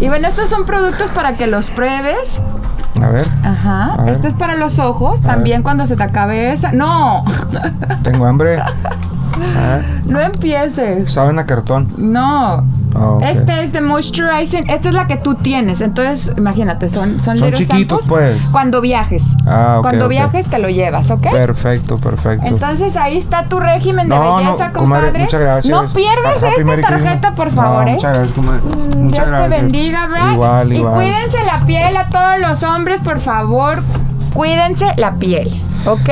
Y 0.01 0.09
bueno, 0.09 0.27
estos 0.27 0.49
son 0.49 0.65
productos 0.65 1.11
para 1.11 1.35
que 1.35 1.47
los 1.47 1.69
pruebes. 1.71 2.41
A 3.03 3.09
ver, 3.09 3.29
Ajá. 3.45 3.95
A 3.99 4.03
ver. 4.05 4.15
Este 4.15 4.29
es 4.29 4.35
para 4.35 4.57
los 4.57 4.79
ojos. 4.79 5.21
También 5.23 5.63
cuando 5.63 5.87
se 5.87 5.97
te 5.97 6.03
acabe 6.03 6.53
esa. 6.53 6.73
No, 6.73 7.23
tengo 8.03 8.25
hambre. 8.27 8.59
No 10.07 10.21
empieces. 10.21 11.13
Saben 11.13 11.39
a 11.39 11.47
cartón. 11.47 11.93
No. 11.97 12.65
Ah. 12.97 13.19
Este 13.21 13.63
es 13.65 13.73
de 13.73 13.81
moisturizing. 13.83 14.69
Esta 14.71 14.89
es 14.89 14.95
la 14.95 15.07
que 15.07 15.17
tú 15.17 15.35
tienes. 15.35 15.81
Entonces, 15.83 16.33
imagínate, 16.39 16.89
son, 16.89 17.23
son, 17.23 17.37
Son 17.37 17.53
chiquitos, 17.53 18.05
samples. 18.07 18.33
pues. 18.39 18.51
Cuando 18.51 18.81
viajes. 18.81 19.23
Ah, 19.47 19.79
Cuando 19.83 20.09
viajes 20.09 20.47
te 20.47 20.59
lo 20.59 20.69
llevas, 20.71 21.11
¿ok? 21.11 21.31
Perfecto, 21.31 21.99
perfecto. 21.99 22.47
Entonces 22.47 22.97
ahí 22.97 23.19
está 23.19 23.45
tu 23.45 23.61
régimen 23.61 24.09
de 24.09 24.15
No, 24.15 24.25
no, 24.25 24.37
belleza, 24.37 24.73
comadre, 24.73 24.73
compadre. 25.07 25.19
muchas 25.25 25.41
gracias. 25.41 25.71
No 25.83 25.89
pierdas 25.93 26.43
esta 26.43 26.81
tarjeta, 26.89 27.35
por 27.35 27.53
No, 27.53 27.63
favor, 27.63 27.89
¿eh? 27.89 27.95
Muchas 27.95 28.15
gracias, 28.17 28.35
comadre. 28.35 28.61
Mm, 28.63 28.99
Muchas 29.05 29.13
Dios 29.13 29.27
gracias. 29.29 29.51
te 29.51 29.57
bendiga, 29.63 30.07
Brad. 30.07 30.33
Igual, 30.33 30.73
y 30.73 30.77
igual. 30.79 30.95
cuídense 30.95 31.45
la 31.45 31.67
piel 31.67 31.97
a 31.97 32.09
todos 32.09 32.39
los 32.41 32.63
hombres, 32.63 33.01
por 33.05 33.21
favor. 33.21 33.83
Cuídense 34.35 34.87
la 34.97 35.15
piel, 35.15 35.61
¿ok? 35.87 36.09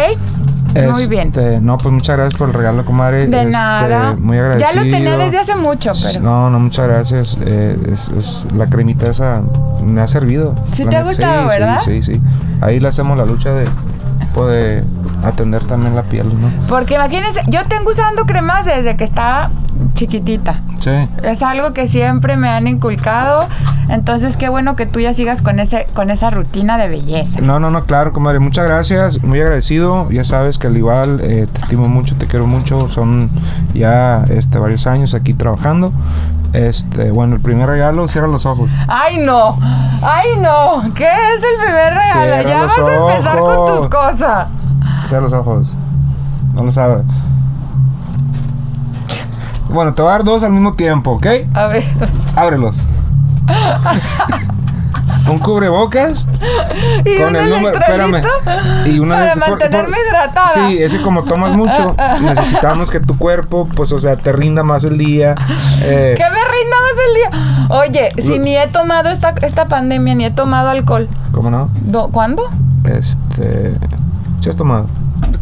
Muy 0.83 1.07
bien. 1.07 1.29
Este, 1.29 1.61
No, 1.61 1.79
pues 1.79 1.93
muchas 1.93 2.17
gracias 2.17 2.39
por 2.39 2.49
el 2.49 2.55
regalo, 2.55 2.85
comadre. 2.85 3.27
De 3.27 3.39
Este, 3.39 3.51
nada. 3.51 4.17
Muy 4.19 4.39
agradecido. 4.39 4.71
Ya 4.73 4.83
lo 4.85 4.91
tenía 4.91 5.17
desde 5.17 5.39
hace 5.39 5.57
mucho, 5.57 5.93
pero. 6.03 6.21
No, 6.21 6.51
no, 6.51 6.59
muchas 6.59 6.87
gracias. 6.89 7.39
Eh, 7.45 7.77
es, 7.93 8.09
es- 8.11 8.49
la 8.57 8.67
cremita 8.67 9.07
esa 9.09 9.43
me 9.83 10.01
ha 10.01 10.09
servido. 10.09 10.55
Sí 10.75 10.85
te 10.85 10.97
ha 10.97 11.03
gustado, 11.03 11.43
sí, 11.43 11.49
¿verdad? 11.49 11.81
Sí, 11.85 12.03
sí, 12.03 12.15
sí. 12.15 12.21
Ahí 12.61 12.81
le 12.81 12.89
hacemos 12.89 13.17
la 13.19 13.25
lucha 13.25 13.51
de 13.53 13.67
poder 14.35 14.85
atender 15.25 15.65
también 15.65 15.95
la 15.97 16.03
piel, 16.03 16.29
¿no? 16.41 16.51
Porque 16.69 16.95
imagínense, 16.95 17.41
yo 17.49 17.61
tengo 17.69 17.91
usando 17.91 18.27
cremas 18.27 18.67
desde 18.67 18.97
que 18.97 19.05
estaba 19.05 19.51
chiquitita. 19.97 20.61
Sí. 20.79 21.09
Es 21.25 21.43
algo 21.43 21.73
que 21.73 21.89
siempre 21.89 22.37
me 22.37 22.49
han 22.49 22.69
inculcado. 22.69 23.49
Entonces, 23.89 24.37
qué 24.37 24.49
bueno 24.49 24.77
que 24.77 24.87
tú 24.87 25.01
ya 25.01 25.15
sigas 25.15 25.43
con 25.43 25.59
ese, 25.59 25.87
con 25.95 26.11
esa 26.11 26.31
rutina 26.31 26.77
de 26.79 26.89
belleza. 26.89 27.41
No, 27.41 27.59
no, 27.59 27.71
no, 27.71 27.85
claro, 27.85 28.13
comadre. 28.13 28.39
Muchas 28.39 28.67
gracias. 28.67 29.23
Muy 29.23 29.41
agradecido. 29.41 30.11
Ya 30.11 30.25
sabes 30.25 30.59
que 30.59 30.69
al 30.69 30.77
igual 30.77 31.21
eh, 31.23 31.49
te 31.53 31.59
estimo 31.59 31.89
mucho, 31.89 32.15
te 32.17 32.27
quiero 32.27 32.47
mucho. 32.47 32.89
Son 32.89 33.31
ya 33.75 34.25
este, 34.29 34.59
varios 34.59 34.87
años 34.87 35.15
aquí 35.15 35.35
trabajando. 35.35 35.93
Este, 36.53 37.11
bueno, 37.11 37.37
el 37.37 37.41
primer 37.43 37.69
regalo, 37.69 38.07
cierra 38.09 38.29
los 38.29 38.47
ojos. 38.47 38.71
¡Ay, 38.89 39.19
no! 39.19 39.59
¡Ay, 40.03 40.41
no! 40.41 40.83
¿Qué 40.95 41.05
es 41.05 41.45
el 41.45 41.65
primer 41.65 41.95
regalo? 41.95 42.23
Cierra 42.23 42.43
ya 42.43 42.67
vas 42.67 42.79
a 42.79 42.95
empezar 42.95 43.39
con 43.41 43.57
ojos. 43.57 43.81
tus 43.81 43.89
cosas. 43.89 44.49
Cierra 45.07 45.23
los 45.23 45.33
ojos. 45.33 45.69
No 46.55 46.65
lo 46.65 46.73
sabes. 46.73 47.05
Bueno, 49.69 49.95
te 49.95 50.03
voy 50.03 50.11
a 50.11 50.13
dar 50.13 50.25
dos 50.25 50.43
al 50.45 50.53
mismo 50.53 50.75
tiempo, 50.75 51.13
¿ok? 51.13 51.27
A 51.55 51.67
ver. 51.67 51.85
Ábrelos. 52.35 52.77
Un 55.29 55.39
cubrebocas 55.41 56.29
¿Y 57.05 57.21
con 57.21 57.35
el 57.35 57.51
número. 57.51 57.77
Espérame. 57.79 58.23
Y 58.87 59.01
una 59.01 59.17
Para 59.17 59.35
mantenerme 59.37 59.97
hidratada. 60.09 60.51
Sí, 60.55 60.79
es 60.81 60.93
que 60.93 61.03
como 61.03 61.25
tomas 61.25 61.53
mucho, 61.53 61.97
necesitamos 62.21 62.91
que 62.93 63.01
tu 63.01 63.19
cuerpo, 63.19 63.69
pues, 63.75 63.91
o 63.93 63.99
sea, 63.99 64.17
te 64.17 64.33
rinda 64.33 64.63
más 64.63 64.85
el 64.85 64.99
día. 64.99 65.35
eh, 65.83 66.15
Que 66.17 66.23
me 66.23 66.31
nada 66.31 66.83
más 66.83 66.93
el 67.07 67.15
día. 67.15 67.77
Oye, 67.77 68.23
si 68.23 68.39
ni 68.39 68.57
he 68.57 68.69
tomado 68.69 69.11
esta, 69.11 69.35
esta 69.43 69.67
pandemia, 69.67 70.15
ni 70.15 70.25
he 70.27 70.31
tomado 70.31 70.71
alcohol. 70.71 71.09
¿Cómo 71.33 71.51
no? 71.51 71.71
Do- 71.83 72.09
¿Cuándo? 72.11 72.45
Este. 72.85 73.75
¿Sí 74.41 74.49
has 74.49 74.57
tomado? 74.57 74.87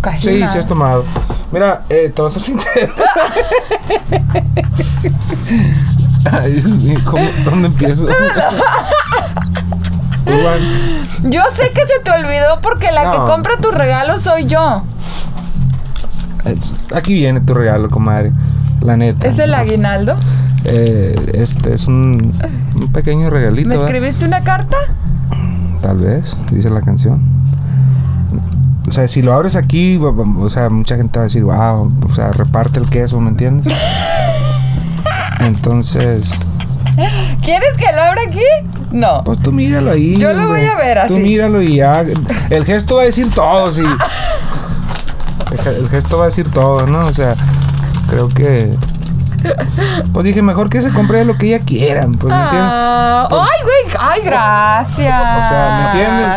Casi 0.04 0.34
Sí, 0.34 0.40
nada. 0.40 0.52
sí 0.52 0.58
has 0.58 0.66
tomado. 0.66 1.04
Mira, 1.50 1.82
eh, 1.88 2.12
te 2.14 2.20
voy 2.23 2.30
a 2.30 2.34
ser 2.34 2.42
sincero. 2.42 2.92
Ay, 6.30 6.52
Dios 6.52 6.76
mío, 6.76 6.99
¿cómo- 7.04 7.28
¿dónde 7.44 7.68
empiezo? 7.68 8.06
Urban, 10.26 10.61
Yo 11.30 11.42
sé 11.54 11.70
que 11.73 11.82
se 11.87 12.00
te 12.02 12.11
olvidó 12.11 12.61
porque 12.62 12.90
la 12.92 13.11
que 13.11 13.16
compra 13.18 13.58
tus 13.58 13.75
regalos 13.75 14.23
soy 14.23 14.46
yo. 14.46 14.82
es- 16.46 16.73
aquí 16.94 17.14
viene 17.14 17.40
tu 17.40 17.54
regalo, 17.54 17.88
comadre. 17.88 18.32
La 18.80 18.96
neta. 18.96 19.28
¿Es 19.28 19.38
el 19.38 19.54
aguinaldo? 19.54 20.14
Eh, 20.64 21.14
este 21.34 21.75
es 21.75 21.87
un, 21.87 22.34
un 22.75 22.92
pequeño 22.92 23.30
regalito. 23.30 23.68
¿Me 23.68 23.76
¿verdad? 23.76 23.90
escribiste 23.90 24.25
una 24.25 24.42
carta? 24.42 24.76
Tal 25.82 25.99
vez, 25.99 26.34
dice 26.50 26.70
la 26.70 26.80
canción. 26.80 27.23
O 28.87 28.93
sea, 28.93 29.09
si 29.09 29.23
lo 29.23 29.33
abres 29.33 29.57
aquí, 29.57 29.99
o- 29.99 30.49
sea, 30.49 30.69
mucha 30.69 30.97
gente 30.97 31.19
va 31.19 31.25
a 31.25 31.29
decir, 31.29 31.43
wow, 31.45 31.93
o 32.09 32.14
sea, 32.14 32.33
reparte 32.33 32.79
el 32.81 32.88
queso, 32.91 33.19
¿me 33.21 33.31
entiendes? 33.31 33.73
Entonces, 35.41 36.31
¿Quieres 37.43 37.76
que 37.76 37.93
lo 37.93 38.03
abra 38.03 38.23
aquí? 38.29 38.45
No. 38.93 39.23
pues 39.25 39.41
tú 39.43 39.50
míralo 39.50 39.91
ahí. 39.91 40.17
Yo 40.17 40.33
lo 40.33 40.47
voy 40.49 40.64
a 40.64 40.76
ver 40.76 40.99
así. 40.99 41.14
Tú 41.14 41.21
míralo 41.21 41.61
y 41.61 41.76
ya. 41.76 42.05
El 42.50 42.64
gesto 42.64 42.97
va 42.97 43.03
a 43.03 43.07
decir 43.07 43.29
todo, 43.35 43.73
sí. 43.73 43.83
El 45.67 45.88
gesto 45.88 46.19
va 46.19 46.25
a 46.25 46.26
decir 46.26 46.49
todo, 46.50 46.87
¿no? 46.87 47.07
O 47.07 47.12
sea, 47.12 47.35
creo 48.09 48.29
que. 48.29 48.75
Pues 50.12 50.24
dije, 50.24 50.42
mejor 50.42 50.68
que 50.68 50.80
se 50.80 50.90
compre 50.92 51.24
lo 51.24 51.36
que 51.36 51.54
ella 51.54 51.64
quiera, 51.64 52.02
pues, 52.02 52.32
¿me 52.32 52.42
entiendes? 52.42 52.70
Ah, 52.70 53.28
ay, 53.30 53.62
güey, 53.62 53.96
ay, 53.98 54.20
gracias. 54.22 55.20
O 55.20 55.48
sea, 55.48 55.92
¿me 55.94 56.00
entiendes? 56.00 56.32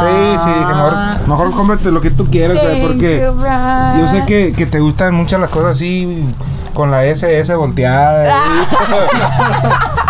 Sí, 0.00 0.44
sí, 0.44 0.50
dije, 0.50 0.72
mejor, 0.74 0.94
mejor 1.28 1.50
cómprate 1.52 1.90
lo 1.90 2.00
que 2.00 2.10
tú 2.10 2.26
quieras, 2.30 2.58
güey, 2.60 2.82
porque 2.82 3.20
yo 3.98 4.08
sé 4.08 4.24
que, 4.26 4.52
que 4.52 4.66
te 4.66 4.80
gustan 4.80 5.14
mucho 5.14 5.38
las 5.38 5.50
cosas 5.50 5.76
así, 5.76 6.22
con 6.74 6.90
la 6.90 7.04
SS 7.04 7.54
volteada. 7.54 8.34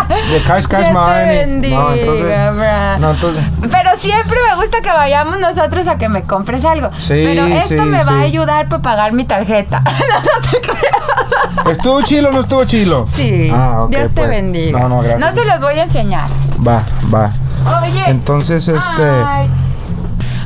De 0.29 0.39
cash, 0.45 0.65
cash, 0.65 0.79
Dios 0.81 0.87
te 0.87 0.93
money. 0.93 1.37
bendiga, 1.37 1.77
No, 1.77 1.91
entonces. 1.93 3.43
No. 3.61 3.69
Pero 3.69 3.89
siempre 3.97 4.37
me 4.49 4.55
gusta 4.61 4.81
que 4.81 4.89
vayamos 4.89 5.39
nosotros 5.39 5.87
a 5.87 5.97
que 5.97 6.09
me 6.09 6.23
compres 6.23 6.63
algo. 6.65 6.89
Sí, 6.97 7.21
Pero 7.23 7.45
esto 7.47 7.67
sí, 7.83 7.89
me 7.89 8.03
va 8.03 8.13
a 8.13 8.19
ayudar 8.21 8.67
para 8.69 8.81
pagar 8.81 9.13
mi 9.13 9.25
tarjeta. 9.25 9.81
¿Estuvo 11.69 12.01
chilo 12.01 12.29
o 12.29 12.31
no 12.31 12.41
estuvo 12.41 12.65
chilo? 12.65 13.05
sí. 13.13 13.49
Ah, 13.53 13.83
ok. 13.83 13.89
Dios 13.89 14.03
te 14.03 14.09
pues. 14.09 14.29
bendiga. 14.29 14.79
No, 14.79 14.89
no, 14.89 15.01
gracias. 15.01 15.19
No 15.19 15.41
se 15.41 15.47
los 15.47 15.59
voy 15.59 15.79
a 15.79 15.83
enseñar. 15.83 16.29
Va, 16.65 16.83
va. 17.13 17.31
Oye. 17.83 18.03
Entonces, 18.07 18.67
este. 18.67 19.03
ay. 19.03 19.49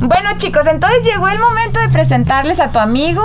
Bueno, 0.02 0.30
chicos, 0.38 0.64
entonces 0.68 1.06
llegó 1.06 1.28
el 1.28 1.40
momento 1.40 1.80
de 1.80 1.90
presentarles 1.90 2.60
a 2.60 2.72
tu 2.72 2.80
amigo 2.80 3.22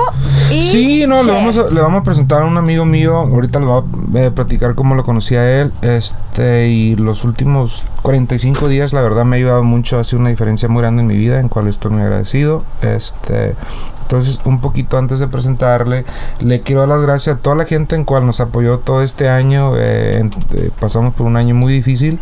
y. 0.50 0.62
Sí, 0.62 1.04
no, 1.06 1.22
le 1.22 1.32
vamos, 1.32 1.56
a, 1.56 1.62
le 1.68 1.80
vamos 1.80 2.00
a 2.00 2.04
presentar 2.04 2.42
a 2.42 2.44
un 2.44 2.56
amigo 2.56 2.84
mío. 2.84 3.16
Ahorita 3.18 3.58
les 3.58 3.68
voy 3.68 3.82
a 4.20 4.26
eh, 4.26 4.30
platicar 4.30 4.74
cómo 4.74 4.94
lo 4.94 5.02
conocí 5.04 5.34
a 5.36 5.60
él. 5.60 5.72
Este, 5.82 6.68
y 6.68 6.96
los 6.96 7.24
últimos 7.24 7.84
45 8.02 8.68
días, 8.68 8.92
la 8.92 9.00
verdad, 9.02 9.24
me 9.24 9.36
ha 9.36 9.38
ayudado 9.38 9.62
mucho. 9.62 9.98
Ha 9.98 10.04
sido 10.04 10.20
una 10.20 10.30
diferencia 10.30 10.68
muy 10.68 10.82
grande 10.82 11.02
en 11.02 11.08
mi 11.08 11.16
vida, 11.16 11.40
en 11.40 11.48
cual 11.48 11.66
estoy 11.68 11.90
muy 11.90 12.02
agradecido. 12.02 12.62
Este. 12.82 13.54
Entonces, 14.02 14.40
un 14.44 14.60
poquito 14.60 14.98
antes 14.98 15.20
de 15.20 15.28
presentarle, 15.28 16.04
le 16.40 16.60
quiero 16.62 16.80
dar 16.80 16.88
las 16.88 17.00
gracias 17.02 17.36
a 17.36 17.38
toda 17.38 17.54
la 17.54 17.64
gente 17.64 17.94
en 17.94 18.04
cual 18.04 18.26
nos 18.26 18.40
apoyó 18.40 18.78
todo 18.78 19.02
este 19.02 19.28
año. 19.28 19.76
eh, 19.76 20.18
en- 20.18 20.32
eh, 20.54 20.70
pasamos 20.80 21.14
por 21.14 21.26
un 21.26 21.36
año 21.36 21.54
muy 21.54 21.72
difícil, 21.72 22.18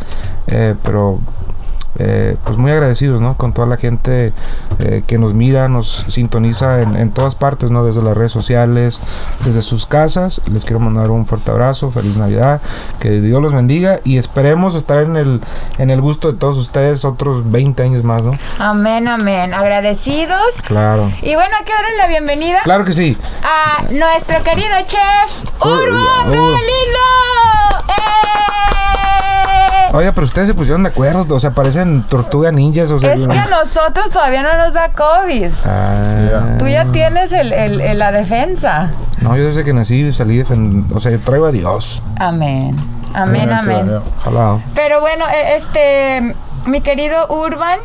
eh, 0.49 0.75
pero 0.85 1.19
eh, 1.99 2.37
pues 2.45 2.57
muy 2.57 2.71
agradecidos, 2.71 3.21
¿no? 3.21 3.37
Con 3.37 3.53
toda 3.53 3.67
la 3.67 3.77
gente 3.77 4.33
eh, 4.79 5.03
que 5.07 5.19
nos 5.19 5.35
mira, 5.35 5.69
nos 5.69 6.05
sintoniza 6.09 6.83
en, 6.83 6.97
en 6.97 7.11
todas 7.11 7.35
partes, 7.35 7.71
¿no? 7.71 7.85
Desde 7.85 8.03
las 8.03 8.17
redes 8.17 8.33
sociales, 8.33 9.01
desde 9.45 9.63
sus 9.63 9.87
casas. 9.87 10.41
Les 10.51 10.65
quiero 10.65 10.81
mandar 10.81 11.11
un 11.11 11.27
fuerte 11.27 11.51
abrazo, 11.51 11.91
feliz 11.91 12.17
Navidad, 12.17 12.61
que 13.01 13.21
Dios 13.21 13.43
los 13.43 13.53
bendiga 13.53 14.01
y 14.05 14.17
esperemos 14.19 14.75
estar 14.75 14.99
en 14.99 15.17
el, 15.17 15.41
en 15.79 15.91
el 15.91 16.01
gusto 16.01 16.31
de 16.33 16.39
todos 16.39 16.57
ustedes 16.59 17.05
otros 17.05 17.51
20 17.51 17.83
años 17.83 18.05
más, 18.05 18.23
¿no? 18.23 18.33
Amén, 18.59 19.09
amén. 19.09 19.55
Agradecidos. 19.55 20.61
Claro. 20.67 21.11
Y 21.23 21.35
bueno, 21.35 21.55
hay 21.59 21.65
que 21.65 21.73
darle 21.73 21.97
la 21.99 22.07
bienvenida 22.07 22.61
Claro 22.65 22.85
que 22.85 22.93
sí. 22.93 23.17
a 23.43 23.83
nuestro 23.91 24.43
querido 24.45 24.75
chef 24.87 25.61
Ur- 25.61 25.89
Urban 25.89 26.29
Ur- 26.29 26.53
Galindo. 26.53 27.09
¡Eh! 27.89 28.78
Oiga, 29.93 30.13
pero 30.13 30.27
ustedes 30.27 30.49
se 30.49 30.55
pusieron 30.55 30.83
de 30.83 30.91
acuerdo, 30.91 31.35
o 31.35 31.41
sea, 31.41 31.51
parecen 31.53 32.03
tortuga 32.03 32.53
ninjas, 32.53 32.91
o 32.91 32.99
sea... 33.01 33.15
Es 33.15 33.27
que 33.27 33.39
a 33.39 33.47
nosotros 33.47 34.11
todavía 34.11 34.43
no 34.43 34.57
nos 34.57 34.75
da 34.75 34.91
COVID. 34.91 35.51
Ah. 35.65 36.57
Tú 36.59 36.67
ya 36.69 36.85
tienes 36.87 37.33
el, 37.33 37.53
el- 37.53 37.81
el- 37.81 37.99
la 37.99 38.13
defensa. 38.13 38.91
No, 39.21 39.37
yo 39.37 39.45
desde 39.47 39.65
que 39.65 39.73
nací 39.73 40.13
salí 40.13 40.37
defendiendo, 40.39 40.95
o 40.97 41.01
sea, 41.01 41.11
yo 41.13 41.19
traigo 41.21 41.47
a 41.47 41.53
Dios. 41.53 42.03
Amén. 42.19 42.77
Amén, 43.15 43.51
amén. 43.53 43.91
Ojalá. 44.21 44.59
Pero 44.75 45.01
bueno, 45.01 45.25
eh, 45.27 45.57
este, 45.57 46.35
mi 46.67 46.81
querido 46.83 47.27
Urban, 47.29 47.79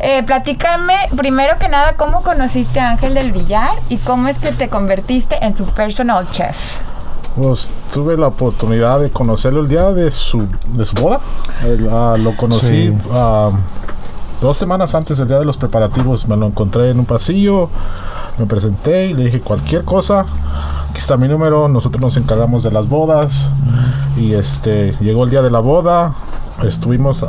eh, 0.00 0.22
platícame 0.22 0.94
primero 1.16 1.58
que 1.58 1.68
nada 1.68 1.94
cómo 1.94 2.22
conociste 2.22 2.78
a 2.78 2.90
Ángel 2.90 3.14
del 3.14 3.32
Villar 3.32 3.70
y 3.88 3.96
cómo 3.96 4.28
es 4.28 4.38
que 4.38 4.52
te 4.52 4.68
convertiste 4.68 5.42
en 5.44 5.56
su 5.56 5.64
personal 5.66 6.30
chef. 6.30 6.56
Pues 7.40 7.70
tuve 7.94 8.16
la 8.16 8.28
oportunidad 8.28 8.98
de 9.00 9.10
conocerlo 9.10 9.60
el 9.60 9.68
día 9.68 9.92
de 9.92 10.10
su, 10.10 10.44
de 10.72 10.84
su 10.84 10.96
boda. 10.96 11.20
El, 11.64 11.88
ah, 11.88 12.16
lo 12.18 12.34
conocí 12.36 12.88
Sí. 12.88 12.92
ah, 13.12 13.50
dos 14.40 14.56
semanas 14.56 14.94
antes 14.94 15.18
del 15.18 15.28
día 15.28 15.38
de 15.38 15.44
los 15.44 15.56
preparativos. 15.56 16.26
Me 16.26 16.36
lo 16.36 16.46
encontré 16.46 16.90
en 16.90 16.98
un 16.98 17.04
pasillo, 17.06 17.68
me 18.38 18.46
presenté 18.46 19.06
y 19.06 19.14
le 19.14 19.26
dije 19.26 19.40
cualquier 19.40 19.84
cosa. 19.84 20.26
Aquí 20.90 20.98
está 20.98 21.16
mi 21.16 21.28
número, 21.28 21.68
nosotros 21.68 22.00
nos 22.02 22.16
encargamos 22.16 22.64
de 22.64 22.72
las 22.72 22.88
bodas. 22.88 23.50
Y 24.16 24.32
este 24.32 24.96
llegó 25.00 25.22
el 25.22 25.30
día 25.30 25.42
de 25.42 25.50
la 25.50 25.60
boda, 25.60 26.14
estuvimos 26.64 27.24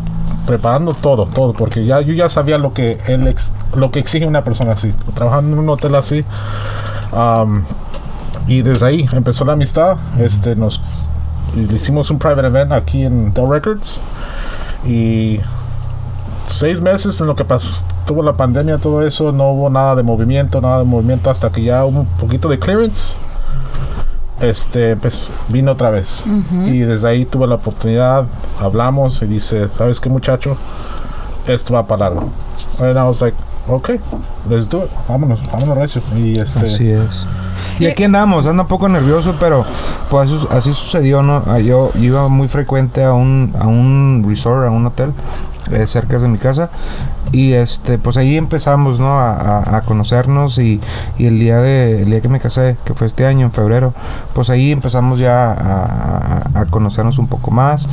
preparando 0.48 0.96
todo, 0.96 1.28
todo, 1.28 1.54
porque 1.54 1.86
ya 1.86 2.01
yo 2.01 2.13
ya 2.13 2.30
sabía 2.30 2.58
lo 2.58 2.74
que 2.74 3.00
él 3.08 3.28
ex- 3.28 3.54
lo 3.75 3.92
que 3.92 4.00
exige 4.00 4.25
una 4.25 4.44
persona 4.44 4.72
así, 4.72 4.92
trabajando 5.13 5.54
en 5.56 5.60
un 5.60 5.70
hotel 5.70 5.94
así. 5.94 6.25
Am, 7.12 7.63
y 8.50 8.63
desde 8.63 8.86
ahí 8.88 9.10
empezó 9.12 9.46
la 9.46 9.53
amistad. 9.53 9.98
Este 10.20 10.56
nos 10.56 10.82
le 11.56 11.75
hicimos 11.75 12.10
un 12.10 12.18
private 12.18 12.48
event 12.48 12.72
aquí 12.72 13.03
en 13.03 13.32
Dell 13.32 13.48
Records. 13.48 14.01
Y 14.86 15.39
seis 16.48 16.82
meses 16.82 17.22
en 17.22 17.27
lo 17.27 17.36
que 17.36 17.46
pasó 17.46 17.84
tuvo 18.08 18.24
la 18.24 18.34
pandemia 18.34 18.79
todo 18.79 19.06
eso 19.06 19.32
no 19.32 19.51
hubo 19.51 19.70
nada 19.70 19.94
de 19.94 20.01
movimiento 20.01 20.62
nada 20.62 20.79
de 20.79 20.84
movimiento 20.84 21.29
hasta 21.29 21.51
que 21.51 21.62
ya 21.62 21.86
hubo 21.86 22.00
un 22.00 22.08
poquito 22.08 22.50
de 22.50 22.58
clearance. 22.58 23.13
Este 24.41 24.96
pues 24.96 25.32
vino 25.50 25.74
otra 25.74 25.91
vez. 25.91 26.24
Y 26.65 26.79
desde 26.79 27.08
ahí 27.08 27.25
tuve 27.25 27.46
la 27.46 27.56
oportunidad 27.56 28.25
hablamos 28.60 29.22
y 29.22 29.25
dice 29.25 29.68
sabes 29.68 30.00
qué 30.00 30.10
muchacho 30.10 30.58
esto 31.48 31.75
va 31.75 31.86
para 31.86 32.10
largo 32.10 32.29
and 32.79 32.98
I 32.98 33.03
was 33.03 33.22
like 33.22 33.38
okay 33.68 34.00
let's 34.50 34.68
do 34.68 34.79
it. 34.79 34.89
Vámonos 35.08 35.39
vámonos 35.51 35.77
recio 35.77 36.01
y 36.15 36.39
este 36.39 36.62
Así 36.62 36.89
es. 36.89 37.27
Y 37.80 37.86
aquí 37.88 38.04
andamos, 38.04 38.46
anda 38.46 38.64
un 38.64 38.68
poco 38.70 38.90
nervioso, 38.90 39.36
pero 39.40 39.66
pues 40.10 40.30
así, 40.52 40.74
sucedió, 40.74 41.22
¿no? 41.24 41.44
Ah, 41.48 41.60
Yo, 41.60 41.92
yo 41.94 42.02
iba 42.02 42.28
muy 42.28 42.48
frecuente 42.48 43.04
a 43.04 43.14
un, 43.14 43.54
a 43.60 43.68
un 43.68 44.24
resort, 44.28 44.68
a 44.68 44.72
un 44.72 44.86
hotel, 44.86 45.14
eh, 45.72 45.88
cerca 45.88 46.18
de 46.20 46.28
mi 46.28 46.38
casa. 46.38 46.70
Y 47.32 47.54
este, 47.54 48.00
pues 48.00 48.18
ahí 48.18 48.38
empezamos, 48.38 49.00
¿no? 49.00 49.20
A, 49.20 49.32
a- 49.36 49.78
a 49.78 49.82
conocernos 49.82 50.58
y, 50.58 50.82
y 51.20 51.28
el 51.28 51.38
día 51.40 51.58
de, 51.60 52.02
el 52.02 52.10
día 52.10 52.22
que 52.22 52.28
me 52.28 52.40
casé, 52.40 52.76
que 52.86 52.96
fue 52.96 53.06
este 53.06 53.26
año, 53.28 53.46
en 53.46 53.52
febrero, 53.52 53.94
pues 54.34 54.50
ahí 54.50 54.72
empezamos 54.72 55.20
ya 55.20 55.52
a, 55.52 56.50
a- 56.56 56.60
a 56.62 56.66
conocernos 56.66 57.20
un 57.20 57.28
poco 57.28 57.52
más 57.52 57.88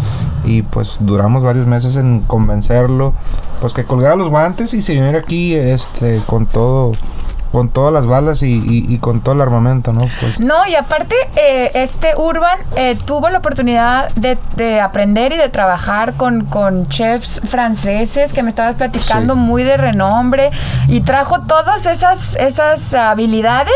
y 0.45 0.62
pues 0.62 0.97
duramos 1.00 1.43
varios 1.43 1.66
meses 1.66 1.97
en 1.97 2.21
convencerlo, 2.23 3.12
pues 3.61 3.75
que 3.75 3.85
colgara 3.85 4.16
los 4.16 4.31
guantes 4.31 4.73
y 4.73 4.81
se 4.81 4.95
viniera 4.95 5.19
aquí, 5.19 5.55
este, 5.55 6.23
con 6.26 6.47
todo, 6.47 6.93
con 7.56 7.70
todas 7.70 7.90
las 7.90 8.06
balas 8.06 8.42
y, 8.42 8.48
y- 8.52 8.84
y 8.94 8.98
con 8.98 9.22
todo 9.22 9.34
el 9.34 9.40
armamento, 9.40 9.94
¿no? 9.94 10.02
Pues 10.20 10.38
No, 10.38 10.66
y 10.66 10.75
aparte, 10.75 11.14
eh, 11.36 11.70
este 11.72 12.08
Urban 12.14 12.58
eh, 12.76 12.98
tuvo 13.06 13.30
la 13.30 13.38
oportunidad 13.38 14.10
de, 14.14 14.36
de 14.56 14.78
aprender 14.82 15.32
y 15.32 15.38
de 15.38 15.48
trabajar 15.48 16.12
con, 16.18 16.44
con 16.44 16.86
chefs 16.88 17.40
franceses 17.48 18.34
que 18.34 18.42
me 18.42 18.50
estabas 18.50 18.75
platicando 18.75 19.32
Sí. 19.32 19.40
muy 19.40 19.62
de 19.62 19.78
renombre 19.78 20.50
y 20.86 21.00
trajo 21.00 21.40
todas 21.40 21.86
esas, 21.86 22.34
esas 22.34 22.92
habilidades 22.92 23.75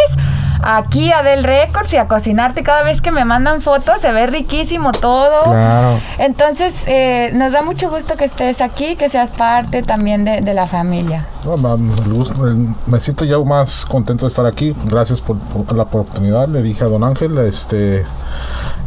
aquí 0.62 1.12
a 1.12 1.22
Del 1.22 1.44
Records 1.44 1.92
y 1.92 1.96
a 1.96 2.06
cocinarte. 2.06 2.62
Cada 2.62 2.82
vez 2.82 3.00
que 3.00 3.10
me 3.10 3.24
mandan 3.24 3.62
fotos 3.62 4.00
se 4.00 4.12
ve 4.12 4.26
riquísimo 4.26 4.92
todo. 4.92 5.42
claro. 5.44 5.98
Entonces, 6.18 6.82
eh, 6.86 7.30
nos 7.34 7.52
da 7.52 7.62
mucho 7.62 7.90
gusto 7.90 8.16
que 8.16 8.24
estés 8.24 8.60
aquí, 8.60 8.96
que 8.96 9.08
seas 9.08 9.30
parte 9.30 9.82
también 9.82 10.24
de, 10.24 10.40
de 10.40 10.54
la 10.54 10.66
familia. 10.66 11.24
No, 11.44 11.54
el- 11.74 12.68
me 12.86 13.00
siento 13.00 13.24
ya 13.24 13.38
más 13.38 13.86
contento 13.86 14.26
de 14.26 14.28
estar 14.30 14.46
aquí. 14.46 14.74
Gracias 14.84 15.20
por, 15.20 15.38
por 15.38 15.76
la 15.76 15.84
oportunidad. 15.84 16.48
Le 16.48 16.62
dije 16.62 16.84
a 16.84 16.88
Don 16.88 17.04
Ángel, 17.04 17.36
este, 17.38 18.04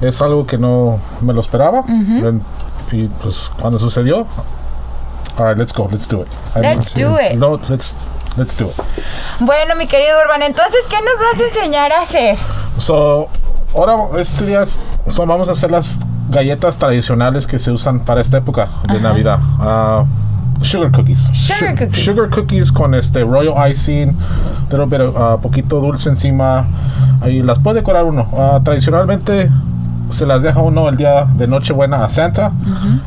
Es 0.01 0.21
algo 0.21 0.45
que 0.45 0.57
no 0.57 0.99
me 1.21 1.33
lo 1.33 1.39
esperaba. 1.41 1.83
En- 1.87 2.41
Y 2.91 3.07
pues 3.07 3.51
cuando 3.59 3.79
sucedió, 3.79 4.27
alright, 5.37 5.57
let's 5.57 5.73
go, 5.73 5.87
let's 5.91 6.07
do 6.07 6.21
it. 6.21 6.27
Let's 6.55 6.93
do 6.93 7.19
it. 7.19 7.33
No, 7.35 7.59
let's, 7.69 7.95
let's 8.37 8.57
do 8.57 8.65
it. 8.65 8.73
Bueno, 9.39 9.75
mi 9.75 9.87
querido 9.87 10.17
Urban, 10.23 10.41
entonces, 10.43 10.79
¿qué 10.89 10.95
nos 10.97 11.19
vas 11.19 11.39
a 11.41 11.43
enseñar 11.55 11.91
a 11.91 12.01
hacer? 12.01 12.37
So, 12.77 13.27
ahora 13.75 13.95
este 14.19 14.45
día 14.45 14.63
so, 14.65 15.25
vamos 15.25 15.47
a 15.49 15.51
hacer 15.51 15.71
las 15.71 15.99
galletas 16.29 16.77
tradicionales 16.77 17.45
que 17.47 17.59
se 17.59 17.71
usan 17.71 17.99
para 17.99 18.21
esta 18.21 18.37
época 18.37 18.67
de 18.91 18.99
Navidad. 18.99 19.39
Ah, 19.59 20.03
sugar 20.61 20.91
cookies. 20.91 21.27
Sugar 21.33 21.71
Su- 21.77 21.85
cookies. 21.85 22.05
Sugar 22.05 22.29
cookies 22.29 22.71
con 22.71 22.93
este 22.95 23.23
royal 23.23 23.69
icing, 23.71 24.17
little 24.71 24.85
bit 24.85 25.01
of, 25.01 25.15
ah, 25.17 25.37
poquito 25.41 25.79
dulce 25.79 26.09
encima. 26.09 26.65
Ahí 27.21 27.41
las 27.43 27.59
puede 27.59 27.77
decorar 27.81 28.05
uno. 28.05 28.27
Ah, 28.37 28.59
tradicionalmente 28.63 29.49
se 30.09 30.25
las 30.25 30.43
deja 30.43 30.59
uno 30.61 30.87
el 30.89 30.97
día 30.97 31.25
de 31.25 31.47
Nochebuena 31.47 32.03
a 32.05 32.09
Santa, 32.09 32.51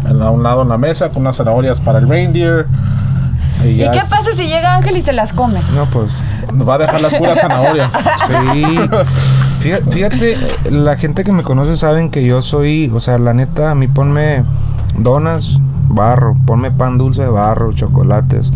en 0.08 0.18
la- 0.18 0.26
a 0.26 0.30
un 0.30 0.42
lado 0.42 0.62
en 0.62 0.68
la 0.68 0.76
mesa 0.78 1.08
con 1.08 1.18
unas 1.22 1.36
zanahorias 1.36 1.80
para 1.80 1.98
el 1.98 2.08
reindeer. 2.08 2.66
¿Y 3.72 3.78
qué 3.90 3.98
es- 3.98 4.04
pasa 4.06 4.32
si 4.34 4.46
llega 4.46 4.74
Ángel 4.74 4.96
y 4.96 5.02
se 5.02 5.12
las 5.12 5.32
come? 5.32 5.60
No, 5.74 5.86
pues. 5.86 6.10
Va 6.66 6.74
a 6.74 6.78
dejar 6.78 7.00
las 7.00 7.14
puras 7.14 7.40
zanahorias. 7.40 7.90
Sí. 8.52 8.64
Fíjate, 9.60 9.90
fíjate, 9.90 10.38
la 10.70 10.96
gente 10.96 11.24
que 11.24 11.32
me 11.32 11.42
conoce 11.42 11.76
saben 11.76 12.10
que 12.10 12.24
yo 12.24 12.40
soy, 12.42 12.90
o 12.94 13.00
sea, 13.00 13.18
la 13.18 13.34
neta, 13.34 13.70
a 13.72 13.74
mí 13.74 13.88
ponme 13.88 14.44
donas, 14.96 15.58
barro, 15.88 16.36
ponme 16.46 16.70
pan 16.70 16.98
dulce 16.98 17.22
de 17.22 17.28
barro, 17.28 17.72
chocolates. 17.72 18.52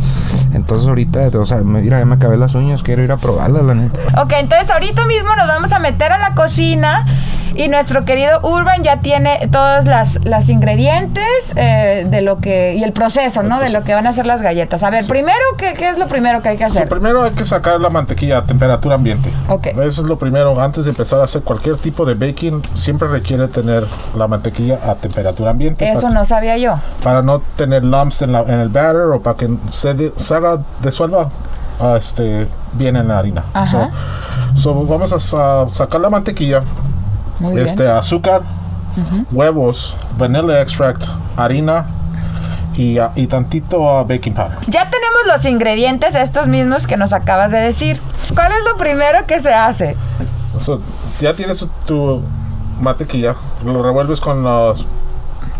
Entonces 0.53 0.89
ahorita, 0.89 1.29
o 1.39 1.47
sea, 1.47 1.59
mira, 1.59 1.99
ya 1.99 2.05
me 2.05 2.17
acabé 2.17 2.37
las 2.37 2.55
uñas, 2.55 2.83
quiero 2.83 3.03
ir 3.03 3.13
a 3.13 3.17
probarlas, 3.17 3.63
la 3.63 3.75
neta. 3.75 3.99
Ok, 4.21 4.33
entonces 4.39 4.71
ahorita 4.71 5.07
mismo 5.07 5.35
nos 5.37 5.47
vamos 5.47 5.73
a 5.73 5.79
meter 5.79 6.13
a 6.13 6.19
la 6.19 6.35
cocina 6.35 7.05
y 7.55 7.69
nuestro 7.69 8.05
querido 8.05 8.41
Urban 8.43 8.83
ya 8.83 9.01
tiene 9.01 9.49
todos 9.51 9.85
las, 9.85 10.25
las 10.25 10.49
ingredientes 10.49 11.53
eh, 11.57 12.07
de 12.09 12.23
lo 12.23 12.39
que 12.39 12.75
y 12.75 12.85
el 12.85 12.93
proceso, 12.93 13.43
¿no? 13.43 13.61
De 13.61 13.71
lo 13.71 13.83
que 13.83 13.95
van 13.95 14.07
a 14.07 14.11
hacer 14.11 14.27
las 14.27 14.41
galletas. 14.41 14.83
A 14.83 14.91
ver, 14.91 15.07
primero, 15.07 15.39
¿qué, 15.59 15.75
qué 15.75 15.89
es 15.89 15.99
lo 15.99 16.07
primero 16.07 16.43
que 16.43 16.51
hay 16.51 16.57
que 16.57 16.65
hacer? 16.65 16.89
primero 16.89 17.25
hay 17.25 17.33
que 17.33 17.45
sacar 17.45 17.81
la 17.81 17.91
mantequilla 17.91 18.39
a 18.39 18.45
temperatura 18.45 18.95
ambiente. 18.95 19.31
Ok. 19.49 19.67
Eso 19.67 20.03
es 20.03 20.09
lo 20.09 20.19
primero. 20.19 20.61
Antes 20.61 20.85
de 20.85 20.91
empezar 20.91 21.21
a 21.21 21.25
hacer 21.25 21.43
cualquier 21.43 21.77
tipo 21.77 22.05
de 22.05 22.15
baking, 22.15 22.63
siempre 22.75 23.09
requiere 23.09 23.49
tener 23.49 23.85
la 24.17 24.27
mantequilla 24.29 24.79
a 24.89 24.95
temperatura 24.95 25.51
ambiente. 25.51 25.91
Eso 25.91 26.09
no 26.09 26.25
sabía 26.25 26.57
yo. 26.57 26.79
para 27.03 27.20
no 27.23 27.41
tener 27.57 27.85
lumps 27.85 28.23
en, 28.23 28.33
la- 28.33 28.43
en 28.43 28.61
el 28.61 28.69
batter 28.69 29.13
o 29.15 29.21
para 29.21 29.37
que 29.37 29.49
se, 29.71 29.95
de- 29.95 30.13
se 30.17 30.35
haga, 30.35 30.59
disuelva 30.83 31.29
ah, 31.81 31.97
este, 31.99 32.49
bien 32.73 32.97
en 32.97 33.09
la 33.09 33.19
harina. 33.19 33.45
Ajá. 33.55 33.91
So, 34.57 34.73
so 34.75 34.85
vamos 34.87 35.13
a 35.13 35.19
sa- 35.21 35.69
sacar 35.71 36.01
la 36.01 36.11
mantequilla, 36.11 36.63
Muy 37.39 37.59
este, 37.61 37.85
bien. 37.85 37.97
azúcar, 37.97 38.43
huevos, 39.33 39.97
vanilla 40.19 40.61
extract, 40.61 41.05
harina 41.37 41.87
y, 42.77 42.99
ah, 42.99 43.13
y 43.15 43.27
tantito 43.27 43.89
ah, 43.89 44.03
baking 44.05 44.35
powder. 44.35 44.59
Ya 44.67 44.89
tenemos 44.89 45.21
los 45.27 45.45
ingredientes 45.47 46.15
estos 46.15 46.47
mismos 46.47 46.87
que 46.87 46.97
nos 46.97 47.13
acabas 47.13 47.51
de 47.51 47.59
decir. 47.59 48.01
¿Cuál 48.35 48.53
es 48.53 48.65
lo 48.71 48.77
primero 48.77 49.27
que 49.27 49.41
se 49.41 49.53
hace? 49.53 49.97
So, 50.59 50.81
ya 51.21 51.35
tienes 51.35 51.59
tu, 51.59 51.69
tu 51.87 52.23
mantequilla, 52.81 53.35
lo 53.65 53.83
revuelves 53.83 54.21
con 54.21 54.43
los 54.43 54.87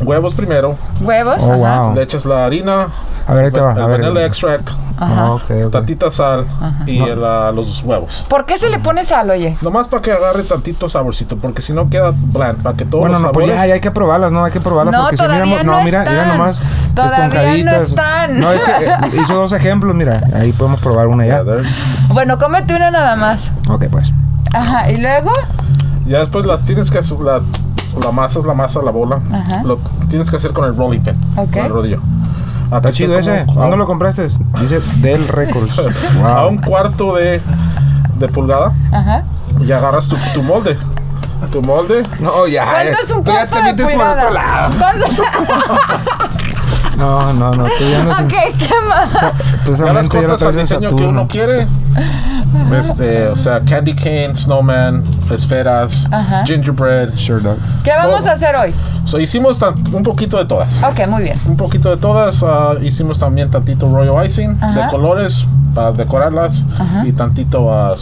huevos 0.03 0.35
primero, 0.35 0.77
Huevos, 1.01 1.43
Oh, 1.43 1.65
ajá. 1.65 1.83
wow. 1.83 1.95
le 1.95 2.03
echas 2.03 2.25
la 2.25 2.45
harina, 2.47 2.89
A 3.27 3.35
ver, 3.35 3.47
ahí 3.47 3.51
te 3.53 3.61
va, 3.61 3.73
el 3.73 3.81
a 3.83 3.87
ver. 3.87 4.01
vanilla 4.03 4.25
extract, 4.27 4.69
Ajá. 4.99 5.33
Ok. 5.33 5.71
tantita 5.71 6.11
sal 6.11 6.47
y 6.87 7.01
el, 7.03 7.23
ah, 7.25 7.53
los 7.55 7.83
huevos. 7.83 8.25
¿Por 8.29 8.45
qué 8.47 8.59
se 8.59 8.69
le 8.71 8.79
pone 8.79 9.05
sal, 9.05 9.31
oye? 9.31 9.57
Nomás 9.63 9.89
para 9.89 10.03
que 10.03 10.13
agarre 10.13 10.43
tantito 10.43 10.89
saborcito, 10.89 11.37
porque 11.37 11.63
si 11.63 11.73
no 11.73 11.89
queda 11.89 12.13
bland, 12.15 12.63
para 12.63 12.77
que 12.77 12.85
todos 12.85 13.01
Bueno, 13.01 13.15
los 13.15 13.23
no, 13.23 13.33
pues 13.33 13.47
sabores... 13.47 13.63
ya, 13.63 13.69
ya 13.69 13.75
hay 13.75 13.81
que 13.81 13.91
probarlas, 13.91 14.33
¿no? 14.33 14.45
Hay 14.45 14.53
que 14.53 14.61
probarlas 14.61 14.93
No, 14.93 15.03
porque 15.03 15.17
si 15.17 15.23
no, 15.23 15.29
no 15.65 15.83
mira, 15.83 16.01
mira 16.05 16.27
nomás 16.27 16.63
Todavía 16.95 17.65
no 17.65 17.73
están. 17.73 18.41
No, 18.41 18.53
es 18.53 18.65
que 18.65 18.73
eh, 18.73 18.95
hizo 19.23 19.35
dos 19.35 19.53
ejemplos, 19.53 19.95
mira, 19.95 20.21
ahí 20.35 20.53
podemos 20.53 20.81
probar 20.81 21.07
una 21.07 21.25
Yeah, 21.25 21.39
ya. 21.39 21.45
there. 21.45 21.69
Bueno, 22.09 22.39
cómete 22.39 22.75
una 22.75 22.91
nada 22.91 23.15
más. 23.17 23.51
Ok, 23.69 23.85
pues. 23.91 24.13
Ajá, 24.53 24.91
y 24.91 24.97
luego. 24.97 25.31
Ya 26.07 26.21
después 26.21 26.45
las 26.45 26.65
tienes 26.65 26.91
que 26.91 26.99
la, 27.23 27.41
la 28.03 28.13
masa 28.13 28.39
es 28.39 28.45
la 28.45 28.55
masa, 28.55 28.81
la 28.83 28.91
bola, 28.91 29.21
Ajá. 29.33 29.63
lo 29.65 29.79
tienes 30.09 30.31
que 30.31 30.37
hacer 30.37 30.53
con 30.53 30.65
el 30.65 30.77
rolling 30.77 31.01
pin, 31.01 31.15
Ok. 31.37 31.51
con 31.53 31.65
el 31.65 31.73
rodillo. 31.73 32.01
Está 32.73 32.93
chido 32.93 33.19
ese. 33.19 33.45
como- 33.47 33.61
¿Dónde 33.61 33.75
a- 33.75 33.79
lo 33.79 33.87
compraste? 33.87 34.29
Dice 34.61 34.81
Dell 35.01 35.27
Records. 35.29 35.81
A 36.25 36.47
un 36.47 36.59
cuarto 36.59 37.17
de, 37.17 37.41
de 38.19 38.29
pulgada 38.29 38.73
Ajá. 38.93 39.25
y 39.61 39.73
agarras 39.73 40.07
tu, 40.09 40.17
tu 40.35 40.43
molde. 40.43 40.77
Tu 41.51 41.63
molde 41.63 42.03
No, 42.21 42.47
ya. 42.47 42.65
¿Cuánto 42.71 42.99
es 43.03 43.11
un 43.11 43.25
tú 43.25 43.33
ya 43.33 43.47
cuarto 43.47 43.55
te 43.57 43.63
de 43.63 43.73
metes 43.73 43.97
por 43.97 44.07
otro 44.07 44.31
lado. 44.31 44.75
No, 47.01 47.33
no, 47.33 47.55
no. 47.55 47.65
Tú 47.65 47.85
ya 47.91 48.05
no 48.05 48.11
ok, 48.13 48.57
¿qué 48.59 48.75
más? 48.87 49.11
Tú 49.65 49.73
esa 49.73 49.87
Ya 49.87 49.93
ya 49.95 50.01
al 50.01 50.09
traes 50.09 50.43
en 50.43 50.61
diseño 50.61 50.97
que 50.97 51.05
uno 51.05 51.27
quiere. 51.27 51.67
Este, 52.79 53.27
o 53.29 53.37
sea, 53.37 53.61
candy 53.63 53.95
cane, 53.95 54.37
snowman, 54.37 55.03
esferas, 55.31 56.07
Ajá. 56.11 56.45
gingerbread. 56.47 57.17
Sure, 57.17 57.41
dog. 57.43 57.57
¿Qué 57.83 57.91
vamos 57.91 58.21
Todo. 58.21 58.29
a 58.29 58.33
hacer 58.33 58.55
hoy? 58.55 58.75
So, 59.07 59.19
hicimos 59.19 59.59
un 59.93 60.03
poquito 60.03 60.37
de 60.37 60.45
todas. 60.45 60.83
Ok, 60.83 61.07
muy 61.09 61.23
bien. 61.23 61.39
Un 61.47 61.57
poquito 61.57 61.89
de 61.91 61.97
todas. 61.97 62.43
ah, 62.43 62.75
hicimos 62.83 63.19
también 63.19 63.51
tantito 63.51 63.91
royal 63.93 64.25
icing 64.27 64.57
Ajá. 64.63 64.85
de 64.85 64.91
colores 64.91 65.45
para 65.75 65.93
decorarlas 65.93 66.65
Ajá. 66.79 67.07
y 67.07 67.13
tantito 67.13 67.73
ah, 67.73 67.95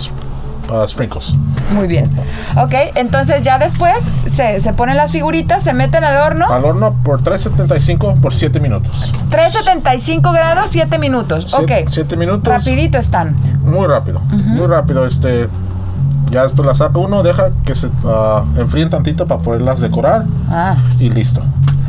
ah, 0.73 0.85
sprinkles. 0.87 1.35
Muy 1.73 1.87
bien. 1.87 2.05
Ok, 2.57 2.73
entonces 2.95 3.45
ya 3.45 3.59
después 3.59 3.95
se, 4.33 4.61
se 4.61 4.73
ponen 4.73 4.97
las 4.97 5.11
figuritas, 5.11 5.63
se 5.63 5.75
meten 5.75 6.05
al 6.05 6.17
horno. 6.17 6.47
Al 6.49 6.65
horno 6.65 6.95
por 7.05 7.23
375 7.23 8.17
por 8.23 8.35
7 8.35 8.59
minutos. 8.61 9.13
375 9.31 10.33
grados, 10.33 10.71
7 10.71 10.99
minutos. 10.99 11.53
Ok. 11.55 11.71
7 11.89 12.17
minutos. 12.17 12.53
Rapidito 12.53 12.99
están. 12.99 13.37
Muy 13.65 13.87
rápido, 13.87 14.21
muy 14.21 14.67
rápido. 14.67 15.05
Este, 15.07 15.49
ya 16.31 16.43
después 16.43 16.67
la 16.67 16.75
saca 16.75 16.99
uno, 16.99 17.23
deja 17.23 17.51
que 17.65 17.75
se 17.75 17.89
ah, 18.07 18.45
enfríen 18.57 18.91
tantito 18.91 19.27
para 19.27 19.41
poderlas 19.43 19.81
decorar 19.81 20.25
Ah, 20.51 20.77
y 20.99 21.11
listo. 21.11 21.43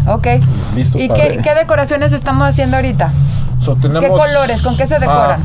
ok. 0.08 0.28
Listo 0.76 0.98
¿Y 1.00 1.08
para- 1.08 1.24
qué, 1.24 1.38
qué 1.44 1.56
decoraciones 1.56 2.12
estamos 2.13 2.48
haciendo 2.48 2.76
ahorita? 2.78 3.12
So, 3.62 3.76
tenemos, 3.76 4.02
¿Qué 4.04 4.08
colores? 4.10 4.62
¿Con 4.62 4.78
qué 4.78 4.88
se 4.88 5.00
decoran? 5.00 5.42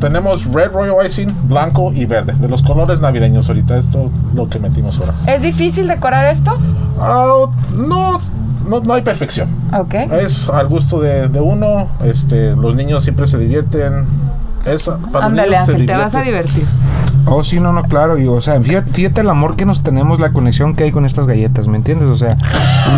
Tenemos 0.00 0.44
red 0.46 0.70
royal 0.72 1.04
icing, 1.04 1.32
blanco 1.48 1.92
y 1.92 2.04
verde. 2.04 2.34
De 2.34 2.48
los 2.48 2.62
colores 2.62 3.00
navideños 3.00 3.48
ahorita, 3.48 3.78
esto 3.78 4.06
es 4.06 4.34
lo 4.34 4.48
que 4.48 4.58
metimos 4.58 4.98
ahora. 4.98 5.14
¿Es 5.26 5.42
difícil 5.42 5.86
decorar 5.86 6.26
esto? 6.26 6.58
Ah, 7.00 7.46
no, 7.74 8.20
no, 8.68 8.80
no 8.80 8.94
hay 8.94 9.02
perfección. 9.02 9.48
Ok. 9.72 9.94
Es 9.94 10.48
al 10.48 10.68
gusto 10.68 11.00
de, 11.00 11.28
de 11.28 11.40
uno. 11.40 11.88
Este, 12.04 12.54
los 12.56 12.74
niños 12.74 13.02
siempre 13.04 13.26
se 13.26 13.38
divierten. 13.38 14.04
Es, 14.64 14.90
para 15.12 15.26
Ándale, 15.26 15.56
Ángel, 15.56 15.86
te 15.86 15.94
vas 15.94 16.14
a 16.14 16.22
divertir. 16.22 16.66
Oh, 17.26 17.42
sí, 17.42 17.58
no, 17.58 17.72
no, 17.72 17.82
claro. 17.82 18.18
Y, 18.18 18.26
o 18.26 18.40
sea, 18.40 18.60
fíjate, 18.60 18.92
fíjate 18.92 19.20
el 19.22 19.30
amor 19.30 19.56
que 19.56 19.64
nos 19.64 19.82
tenemos, 19.82 20.20
la 20.20 20.32
conexión 20.32 20.74
que 20.74 20.84
hay 20.84 20.92
con 20.92 21.06
estas 21.06 21.26
galletas, 21.26 21.68
¿me 21.68 21.76
entiendes? 21.76 22.08
O 22.08 22.16
sea, 22.16 22.36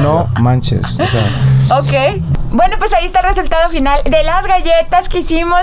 no 0.02 0.28
manches. 0.40 0.82
O 0.98 1.06
sea, 1.06 1.78
Ok. 1.78 2.22
Bueno, 2.52 2.76
pues 2.78 2.92
ahí 2.94 3.04
está 3.04 3.20
el 3.20 3.26
resultado 3.26 3.70
final 3.70 4.00
de 4.04 4.22
las 4.24 4.46
galletas 4.46 5.08
que 5.08 5.18
hicimos 5.20 5.58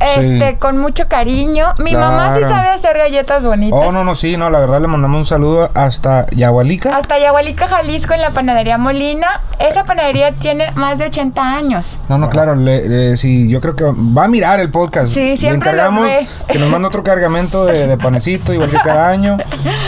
este, 0.00 0.50
Sí. 0.50 0.56
con 0.56 0.78
mucho 0.78 1.08
cariño. 1.08 1.66
Mi 1.78 1.94
mamá 1.94 2.34
sí 2.34 2.42
sabe 2.42 2.68
hacer 2.68 2.96
galletas 2.98 3.42
bonitas. 3.44 3.78
oh, 3.82 3.92
no, 3.92 4.04
no, 4.04 4.14
sí, 4.14 4.36
no, 4.36 4.50
la 4.50 4.58
verdad 4.60 4.80
le 4.80 4.86
mandamos 4.88 5.18
un 5.18 5.26
saludo 5.26 5.70
hasta 5.74 6.26
Yahualica. 6.30 6.96
Hasta 6.96 7.18
Yahualica, 7.18 7.66
Jalisco, 7.68 8.14
en 8.14 8.20
la 8.20 8.30
panadería 8.30 8.78
Molina. 8.78 9.40
Esa 9.58 9.84
panadería 9.84 10.32
tiene 10.32 10.70
más 10.74 10.98
de 10.98 11.06
80 11.06 11.40
años. 11.42 11.96
No, 12.08 12.18
no, 12.18 12.28
claro, 12.28 12.54
le, 12.54 12.86
le- 12.88 13.16
sí, 13.16 13.48
yo 13.48 13.60
creo 13.60 13.74
que 13.74 13.84
va 13.84 14.24
a 14.24 14.28
mirar 14.28 14.60
el 14.60 14.70
podcast. 14.70 15.08
Sí, 15.14 15.36
siempre 15.36 15.72
Le 15.72 15.78
encargamos 15.78 16.02
los 16.04 16.12
ve. 16.12 16.26
que 16.48 16.58
nos 16.58 16.68
mande 16.68 16.88
otro 16.88 17.02
cargamento 17.02 17.64
de, 17.64 17.86
de 17.86 17.96
panecito, 17.96 18.52
igual 18.52 18.70
que 18.70 18.76
cada 18.76 19.08
año. 19.08 19.38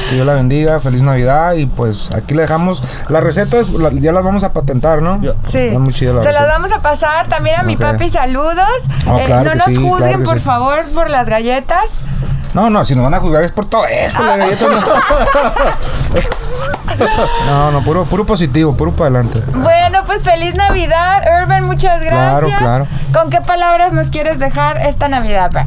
Que 0.09 0.15
Dios 0.15 0.27
la 0.27 0.35
bendiga, 0.35 0.81
feliz 0.81 1.03
Navidad. 1.03 1.53
Y 1.55 1.67
pues 1.67 2.11
aquí 2.15 2.35
le 2.35 2.43
dejamos 2.43 2.83
las 3.09 3.23
recetas, 3.23 3.69
la- 3.71 3.91
ya 3.93 4.13
las 4.13 4.23
vamos 4.25 4.43
a 4.45 4.53
patentar, 4.53 5.03
¿no? 5.03 5.21
Sí. 5.51 5.71
Muy 5.79 5.93
Se 5.95 6.07
las 6.33 6.47
vamos 6.47 6.73
a 6.73 6.81
pasar 6.81 7.29
también 7.29 7.59
a 7.61 7.63
mi 7.63 7.77
papi. 7.77 8.09
Saludos. 8.11 8.67
Oh, 9.07 9.19
Eh, 9.19 9.27
no 9.29 9.51
que 9.51 9.57
nos 9.57 9.65
sí, 9.67 9.75
juzguen, 9.99 10.23
claro 10.23 10.31
por 10.31 10.39
sí. 10.39 10.45
favor, 10.45 10.85
por 10.95 11.11
las 11.11 11.29
galletas. 11.29 12.01
No, 12.55 12.71
no, 12.71 12.85
si 12.85 12.95
nos 12.95 13.05
van 13.05 13.15
a 13.15 13.21
juzgar 13.21 13.43
es 13.43 13.53
por 13.53 13.67
todo 13.67 13.87
esto, 13.87 14.23
no. 14.23 14.47
No, 17.47 17.71
no, 17.71 17.83
puro, 17.85 18.05
puro 18.05 18.25
positivo, 18.25 18.77
puro 18.77 18.93
para 18.93 19.21
adelante. 19.21 19.41
Bueno, 19.55 20.03
pues 20.07 20.23
feliz 20.23 20.55
Navidad, 20.55 21.23
Urban. 21.43 21.65
Muchas 21.65 22.01
Claro, 22.01 22.47
gracias. 22.47 22.61
claro. 22.61 22.87
¿Con 23.13 23.31
qué 23.31 23.41
palabras 23.41 23.93
nos 23.93 24.11
quieres 24.11 24.39
dejar 24.39 24.79
esta 24.79 25.09
Navidad, 25.09 25.51
pa? 25.53 25.65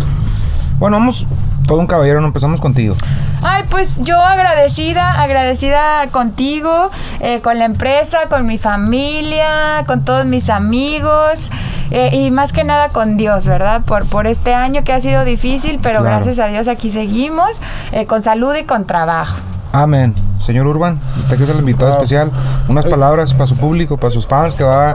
Bueno, 0.78 0.98
vamos, 0.98 1.28
todo 1.72 1.80
un 1.80 1.88
caballero, 1.88 2.20
no 2.20 2.28
empezamos 2.28 2.60
contigo. 2.60 2.98
Ay, 3.42 3.64
pues 3.70 4.02
yo 4.02 4.20
agradecida, 4.20 5.22
agradecida 5.22 6.06
contigo, 6.12 6.90
eh, 7.22 7.40
con 7.40 7.60
la 7.60 7.64
empresa, 7.64 8.28
con 8.30 8.46
mi 8.46 8.58
familia, 8.58 9.86
con 9.88 10.04
todos 10.04 10.26
mis 10.26 10.50
amigos 10.50 11.50
eh, 11.90 12.10
y 12.12 12.30
más 12.30 12.52
que 12.52 12.66
nada 12.66 12.90
con 12.90 13.16
Dios, 13.16 13.46
¿verdad? 13.46 13.84
Por, 13.86 14.06
por 14.06 14.28
este 14.28 14.54
año 14.54 14.84
que 14.84 14.92
ha 14.92 15.00
sido 15.00 15.24
difícil, 15.24 15.80
pero 15.82 16.02
Claro. 16.02 16.18
gracias 16.18 16.40
a 16.40 16.48
Dios 16.48 16.68
aquí 16.68 16.92
seguimos, 16.92 17.62
eh, 17.94 18.06
con 18.06 18.22
salud 18.22 18.54
y 18.54 18.66
con 18.66 18.86
trabajo. 18.86 19.38
Amén. 19.72 20.14
Señor 20.42 20.68
Urban, 20.68 21.00
usted 21.22 21.38
que 21.38 21.44
es 21.44 21.50
el 21.50 21.60
invitado 21.60 21.92
especial, 21.92 22.32
unas 22.68 22.86
palabras 22.86 23.34
para 23.34 23.48
su 23.48 23.56
público, 23.56 23.98
para 23.98 24.12
sus 24.12 24.26
fans 24.26 24.54
que 24.54 24.64
va, 24.64 24.94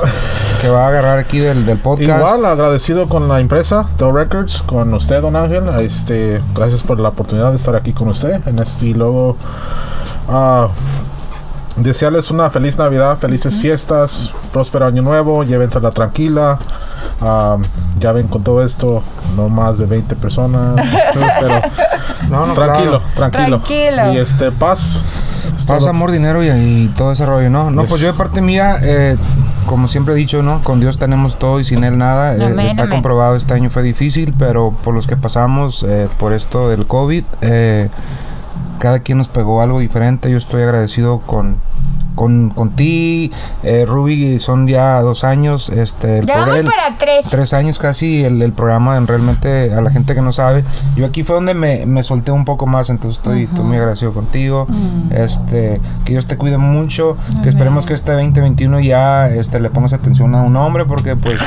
que 0.60 0.68
va 0.68 0.84
a 0.84 0.88
agarrar 0.88 1.18
aquí 1.18 1.38
del, 1.38 1.64
del 1.66 1.78
podcast. 1.78 2.18
Igual, 2.18 2.44
agradecido 2.44 3.08
con 3.08 3.28
la 3.28 3.40
empresa, 3.40 3.86
Dow 3.98 4.12
Records, 4.12 4.62
con 4.62 4.92
usted, 4.94 5.20
don 5.22 5.36
Ángel. 5.36 5.68
Este, 5.80 6.40
gracias 6.54 6.82
por 6.82 6.98
la 7.00 7.10
oportunidad 7.10 7.50
de 7.50 7.56
estar 7.56 7.74
aquí 7.76 7.92
con 7.92 8.08
usted 8.08 8.40
en 8.46 8.58
este 8.58 8.86
y 8.86 8.94
luego 8.94 9.36
ah, 10.28 10.68
desearles 11.76 12.30
una 12.30 12.50
feliz 12.50 12.78
Navidad, 12.78 13.16
felices 13.18 13.58
fiestas, 13.58 14.30
próspero 14.52 14.86
año 14.86 15.02
nuevo, 15.02 15.44
llévensela 15.44 15.90
tranquila. 15.90 16.58
Ah, 17.20 17.56
ya 17.98 18.12
ven 18.12 18.28
con 18.28 18.42
todo 18.42 18.62
esto, 18.62 19.02
no 19.36 19.48
más 19.48 19.78
de 19.78 19.86
20 19.86 20.16
personas, 20.16 20.74
pero 21.40 21.60
No, 22.28 22.46
no, 22.46 22.54
tranquilo, 22.54 23.00
claro. 23.00 23.14
tranquilo, 23.14 23.60
Tranquilo. 23.60 24.12
Y 24.12 24.18
este, 24.18 24.50
paz. 24.52 25.00
Es 25.58 25.64
Paz, 25.64 25.86
amor, 25.86 26.10
dinero 26.12 26.42
y, 26.44 26.48
y 26.48 26.88
todo 26.96 27.12
ese 27.12 27.26
rollo, 27.26 27.50
¿no? 27.50 27.70
No, 27.70 27.82
Yes. 27.82 27.88
pues 27.90 28.00
yo 28.00 28.06
de 28.08 28.14
parte 28.18 28.40
mía, 28.40 28.78
eh, 28.82 29.16
como 29.66 29.88
siempre 29.88 30.14
he 30.14 30.16
dicho, 30.16 30.42
¿no? 30.42 30.62
Con 30.62 30.80
Dios 30.80 30.98
tenemos 30.98 31.38
todo 31.38 31.60
y 31.60 31.64
sin 31.64 31.84
Él 31.84 31.98
nada. 31.98 32.34
Eh, 32.36 32.54
está 32.68 32.82
amén. 32.82 32.88
comprobado, 32.90 33.36
este 33.36 33.54
año 33.54 33.70
fue 33.70 33.82
difícil, 33.82 34.34
pero 34.38 34.72
por 34.84 34.94
los 34.94 35.06
que 35.06 35.16
pasamos 35.16 35.84
eh, 35.88 36.08
por 36.18 36.32
esto 36.32 36.68
del 36.68 36.86
COVID, 36.86 37.24
eh, 37.40 37.88
cada 38.78 39.00
quien 39.00 39.18
nos 39.18 39.28
pegó 39.28 39.62
algo 39.62 39.80
diferente. 39.80 40.30
Yo 40.30 40.36
estoy 40.36 40.62
agradecido 40.62 41.18
con... 41.20 41.56
Con, 42.16 42.50
con 42.50 42.70
ti, 42.70 43.30
eh, 43.62 43.84
Ruby, 43.86 44.40
son 44.40 44.66
ya 44.66 45.00
dos 45.02 45.22
años. 45.22 45.68
Este, 45.70 46.18
el 46.18 46.26
Ya 46.26 46.38
vamos 46.38 46.56
programa- 46.56 46.70
para 46.84 46.98
tres. 46.98 47.26
tres 47.30 47.52
años 47.52 47.78
casi 47.78 48.24
el, 48.24 48.42
el 48.42 48.52
programa 48.52 48.96
en 48.96 49.06
realmente 49.06 49.72
a 49.72 49.80
la 49.80 49.90
gente 49.90 50.14
que 50.14 50.22
no 50.22 50.32
sabe 50.32 50.64
yo 50.96 51.04
aquí 51.06 51.22
fue 51.22 51.36
donde 51.36 51.54
me, 51.54 51.86
me 51.86 52.02
solté 52.02 52.32
un 52.32 52.44
poco 52.44 52.66
más 52.66 52.90
entonces 52.90 53.18
estoy, 53.18 53.44
estoy 53.44 53.64
muy 53.64 53.76
agradecido 53.76 54.12
contigo 54.12 54.66
Mm. 54.68 55.12
este 55.12 55.80
que 56.04 56.12
Dios 56.12 56.26
te 56.26 56.36
cuide 56.36 56.56
mucho 56.58 57.16
que 57.42 57.48
esperemos 57.48 57.84
que 57.86 57.94
este 57.94 58.12
2021 58.12 58.80
ya 58.80 59.28
este 59.28 59.60
le 59.60 59.70
pongas 59.70 59.92
atención 59.92 60.34
a 60.34 60.42
un 60.42 60.56
hombre 60.56 60.84
porque 60.86 61.14
pues 61.16 61.38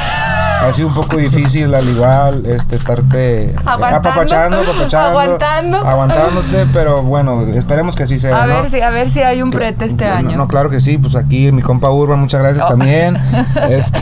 ha 0.61 0.73
sido 0.73 0.87
un 0.89 0.93
poco 0.93 1.17
difícil 1.17 1.73
al 1.73 1.87
igual 1.87 2.45
este 2.45 2.75
estarte 2.75 3.43
eh, 3.51 3.55
Aguantando. 3.65 4.09
apapachando 4.09 4.57
apapachando 4.61 4.99
Aguantando. 5.19 5.77
aguantándote 5.77 6.65
pero 6.73 7.01
bueno 7.01 7.43
esperemos 7.53 7.95
que 7.95 8.03
así 8.03 8.19
sea 8.19 8.43
A 8.43 8.47
¿no? 8.47 8.53
ver 8.61 8.69
si, 8.69 8.81
a 8.81 8.89
ver 8.89 9.09
si 9.09 9.21
hay 9.21 9.41
un 9.41 9.51
prete 9.51 9.85
este 9.85 10.07
No, 10.07 10.13
año. 10.15 10.37
No, 10.37 10.47
claro 10.47 10.69
que 10.69 10.79
sí, 10.79 10.97
pues 10.97 11.15
aquí 11.15 11.51
mi 11.51 11.61
compa 11.61 11.89
Urban, 11.91 12.19
muchas 12.19 12.41
gracias 12.41 12.65
Oh. 12.65 12.69
también. 12.69 13.17
Este, 13.69 13.99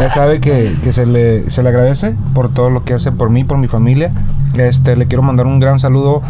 ya 0.00 0.10
sabe 0.10 0.40
que, 0.40 0.76
que 0.82 0.92
se, 0.92 1.06
le, 1.06 1.50
se 1.50 1.62
le 1.62 1.68
agradece 1.68 2.14
por 2.34 2.48
todo 2.52 2.70
lo 2.70 2.84
que 2.84 2.94
hace 2.94 3.12
por 3.12 3.30
mí, 3.30 3.44
por 3.44 3.58
mi 3.58 3.68
familia. 3.68 4.10
Este, 4.58 4.96
le 4.96 5.06
quiero 5.06 5.22
mandar 5.22 5.46
un 5.46 5.60
gran 5.60 5.78
saludo 5.78 6.22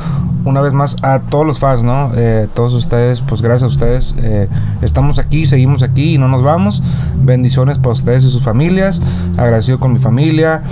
una 0.44 0.60
vez 0.60 0.72
más 0.72 0.96
a 1.02 1.20
todos 1.20 1.46
los 1.46 1.58
fans, 1.58 1.82
¿no? 1.84 2.12
Eh, 2.14 2.48
todos 2.54 2.74
ustedes, 2.74 3.20
pues 3.20 3.42
gracias 3.42 3.64
a 3.64 3.66
ustedes. 3.66 4.14
eh, 4.18 4.48
estamos 4.82 5.18
aquí, 5.18 5.46
seguimos 5.46 5.82
aquí 5.82 6.14
y 6.14 6.18
no 6.18 6.28
nos 6.28 6.42
vamos. 6.42 6.82
Bendiciones 7.16 7.78
para 7.78 7.90
ustedes 7.92 8.24
y 8.24 8.30
sus 8.30 8.42
familias. 8.42 9.00
Agradecido 9.36 9.78
con 9.78 9.92
mi 9.92 9.98
familia, 9.98 10.62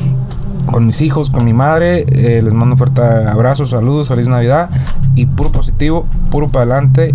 con 0.71 0.87
mis 0.87 1.01
hijos, 1.01 1.31
con 1.31 1.45
mi 1.45 1.53
madre. 1.53 2.05
eh, 2.09 2.40
les 2.43 2.55
mando 2.55 2.77
fuerte 2.77 3.03
abrazo, 3.03 3.67
saludos, 3.67 4.09
feliz 4.09 4.29
Navidad 4.29 4.71
y 5.14 5.27
puro 5.27 5.51
positivo, 5.53 6.07
puro 6.31 6.49
para 6.49 6.62
adelante. 6.64 7.14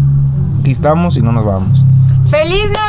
Aquí 0.62 0.72
estamos 0.72 1.18
y 1.18 1.22
no 1.22 1.32
nos 1.32 1.46
vamos. 1.46 1.86
¡Feliz 2.30 2.66
Navidad! 2.74 2.89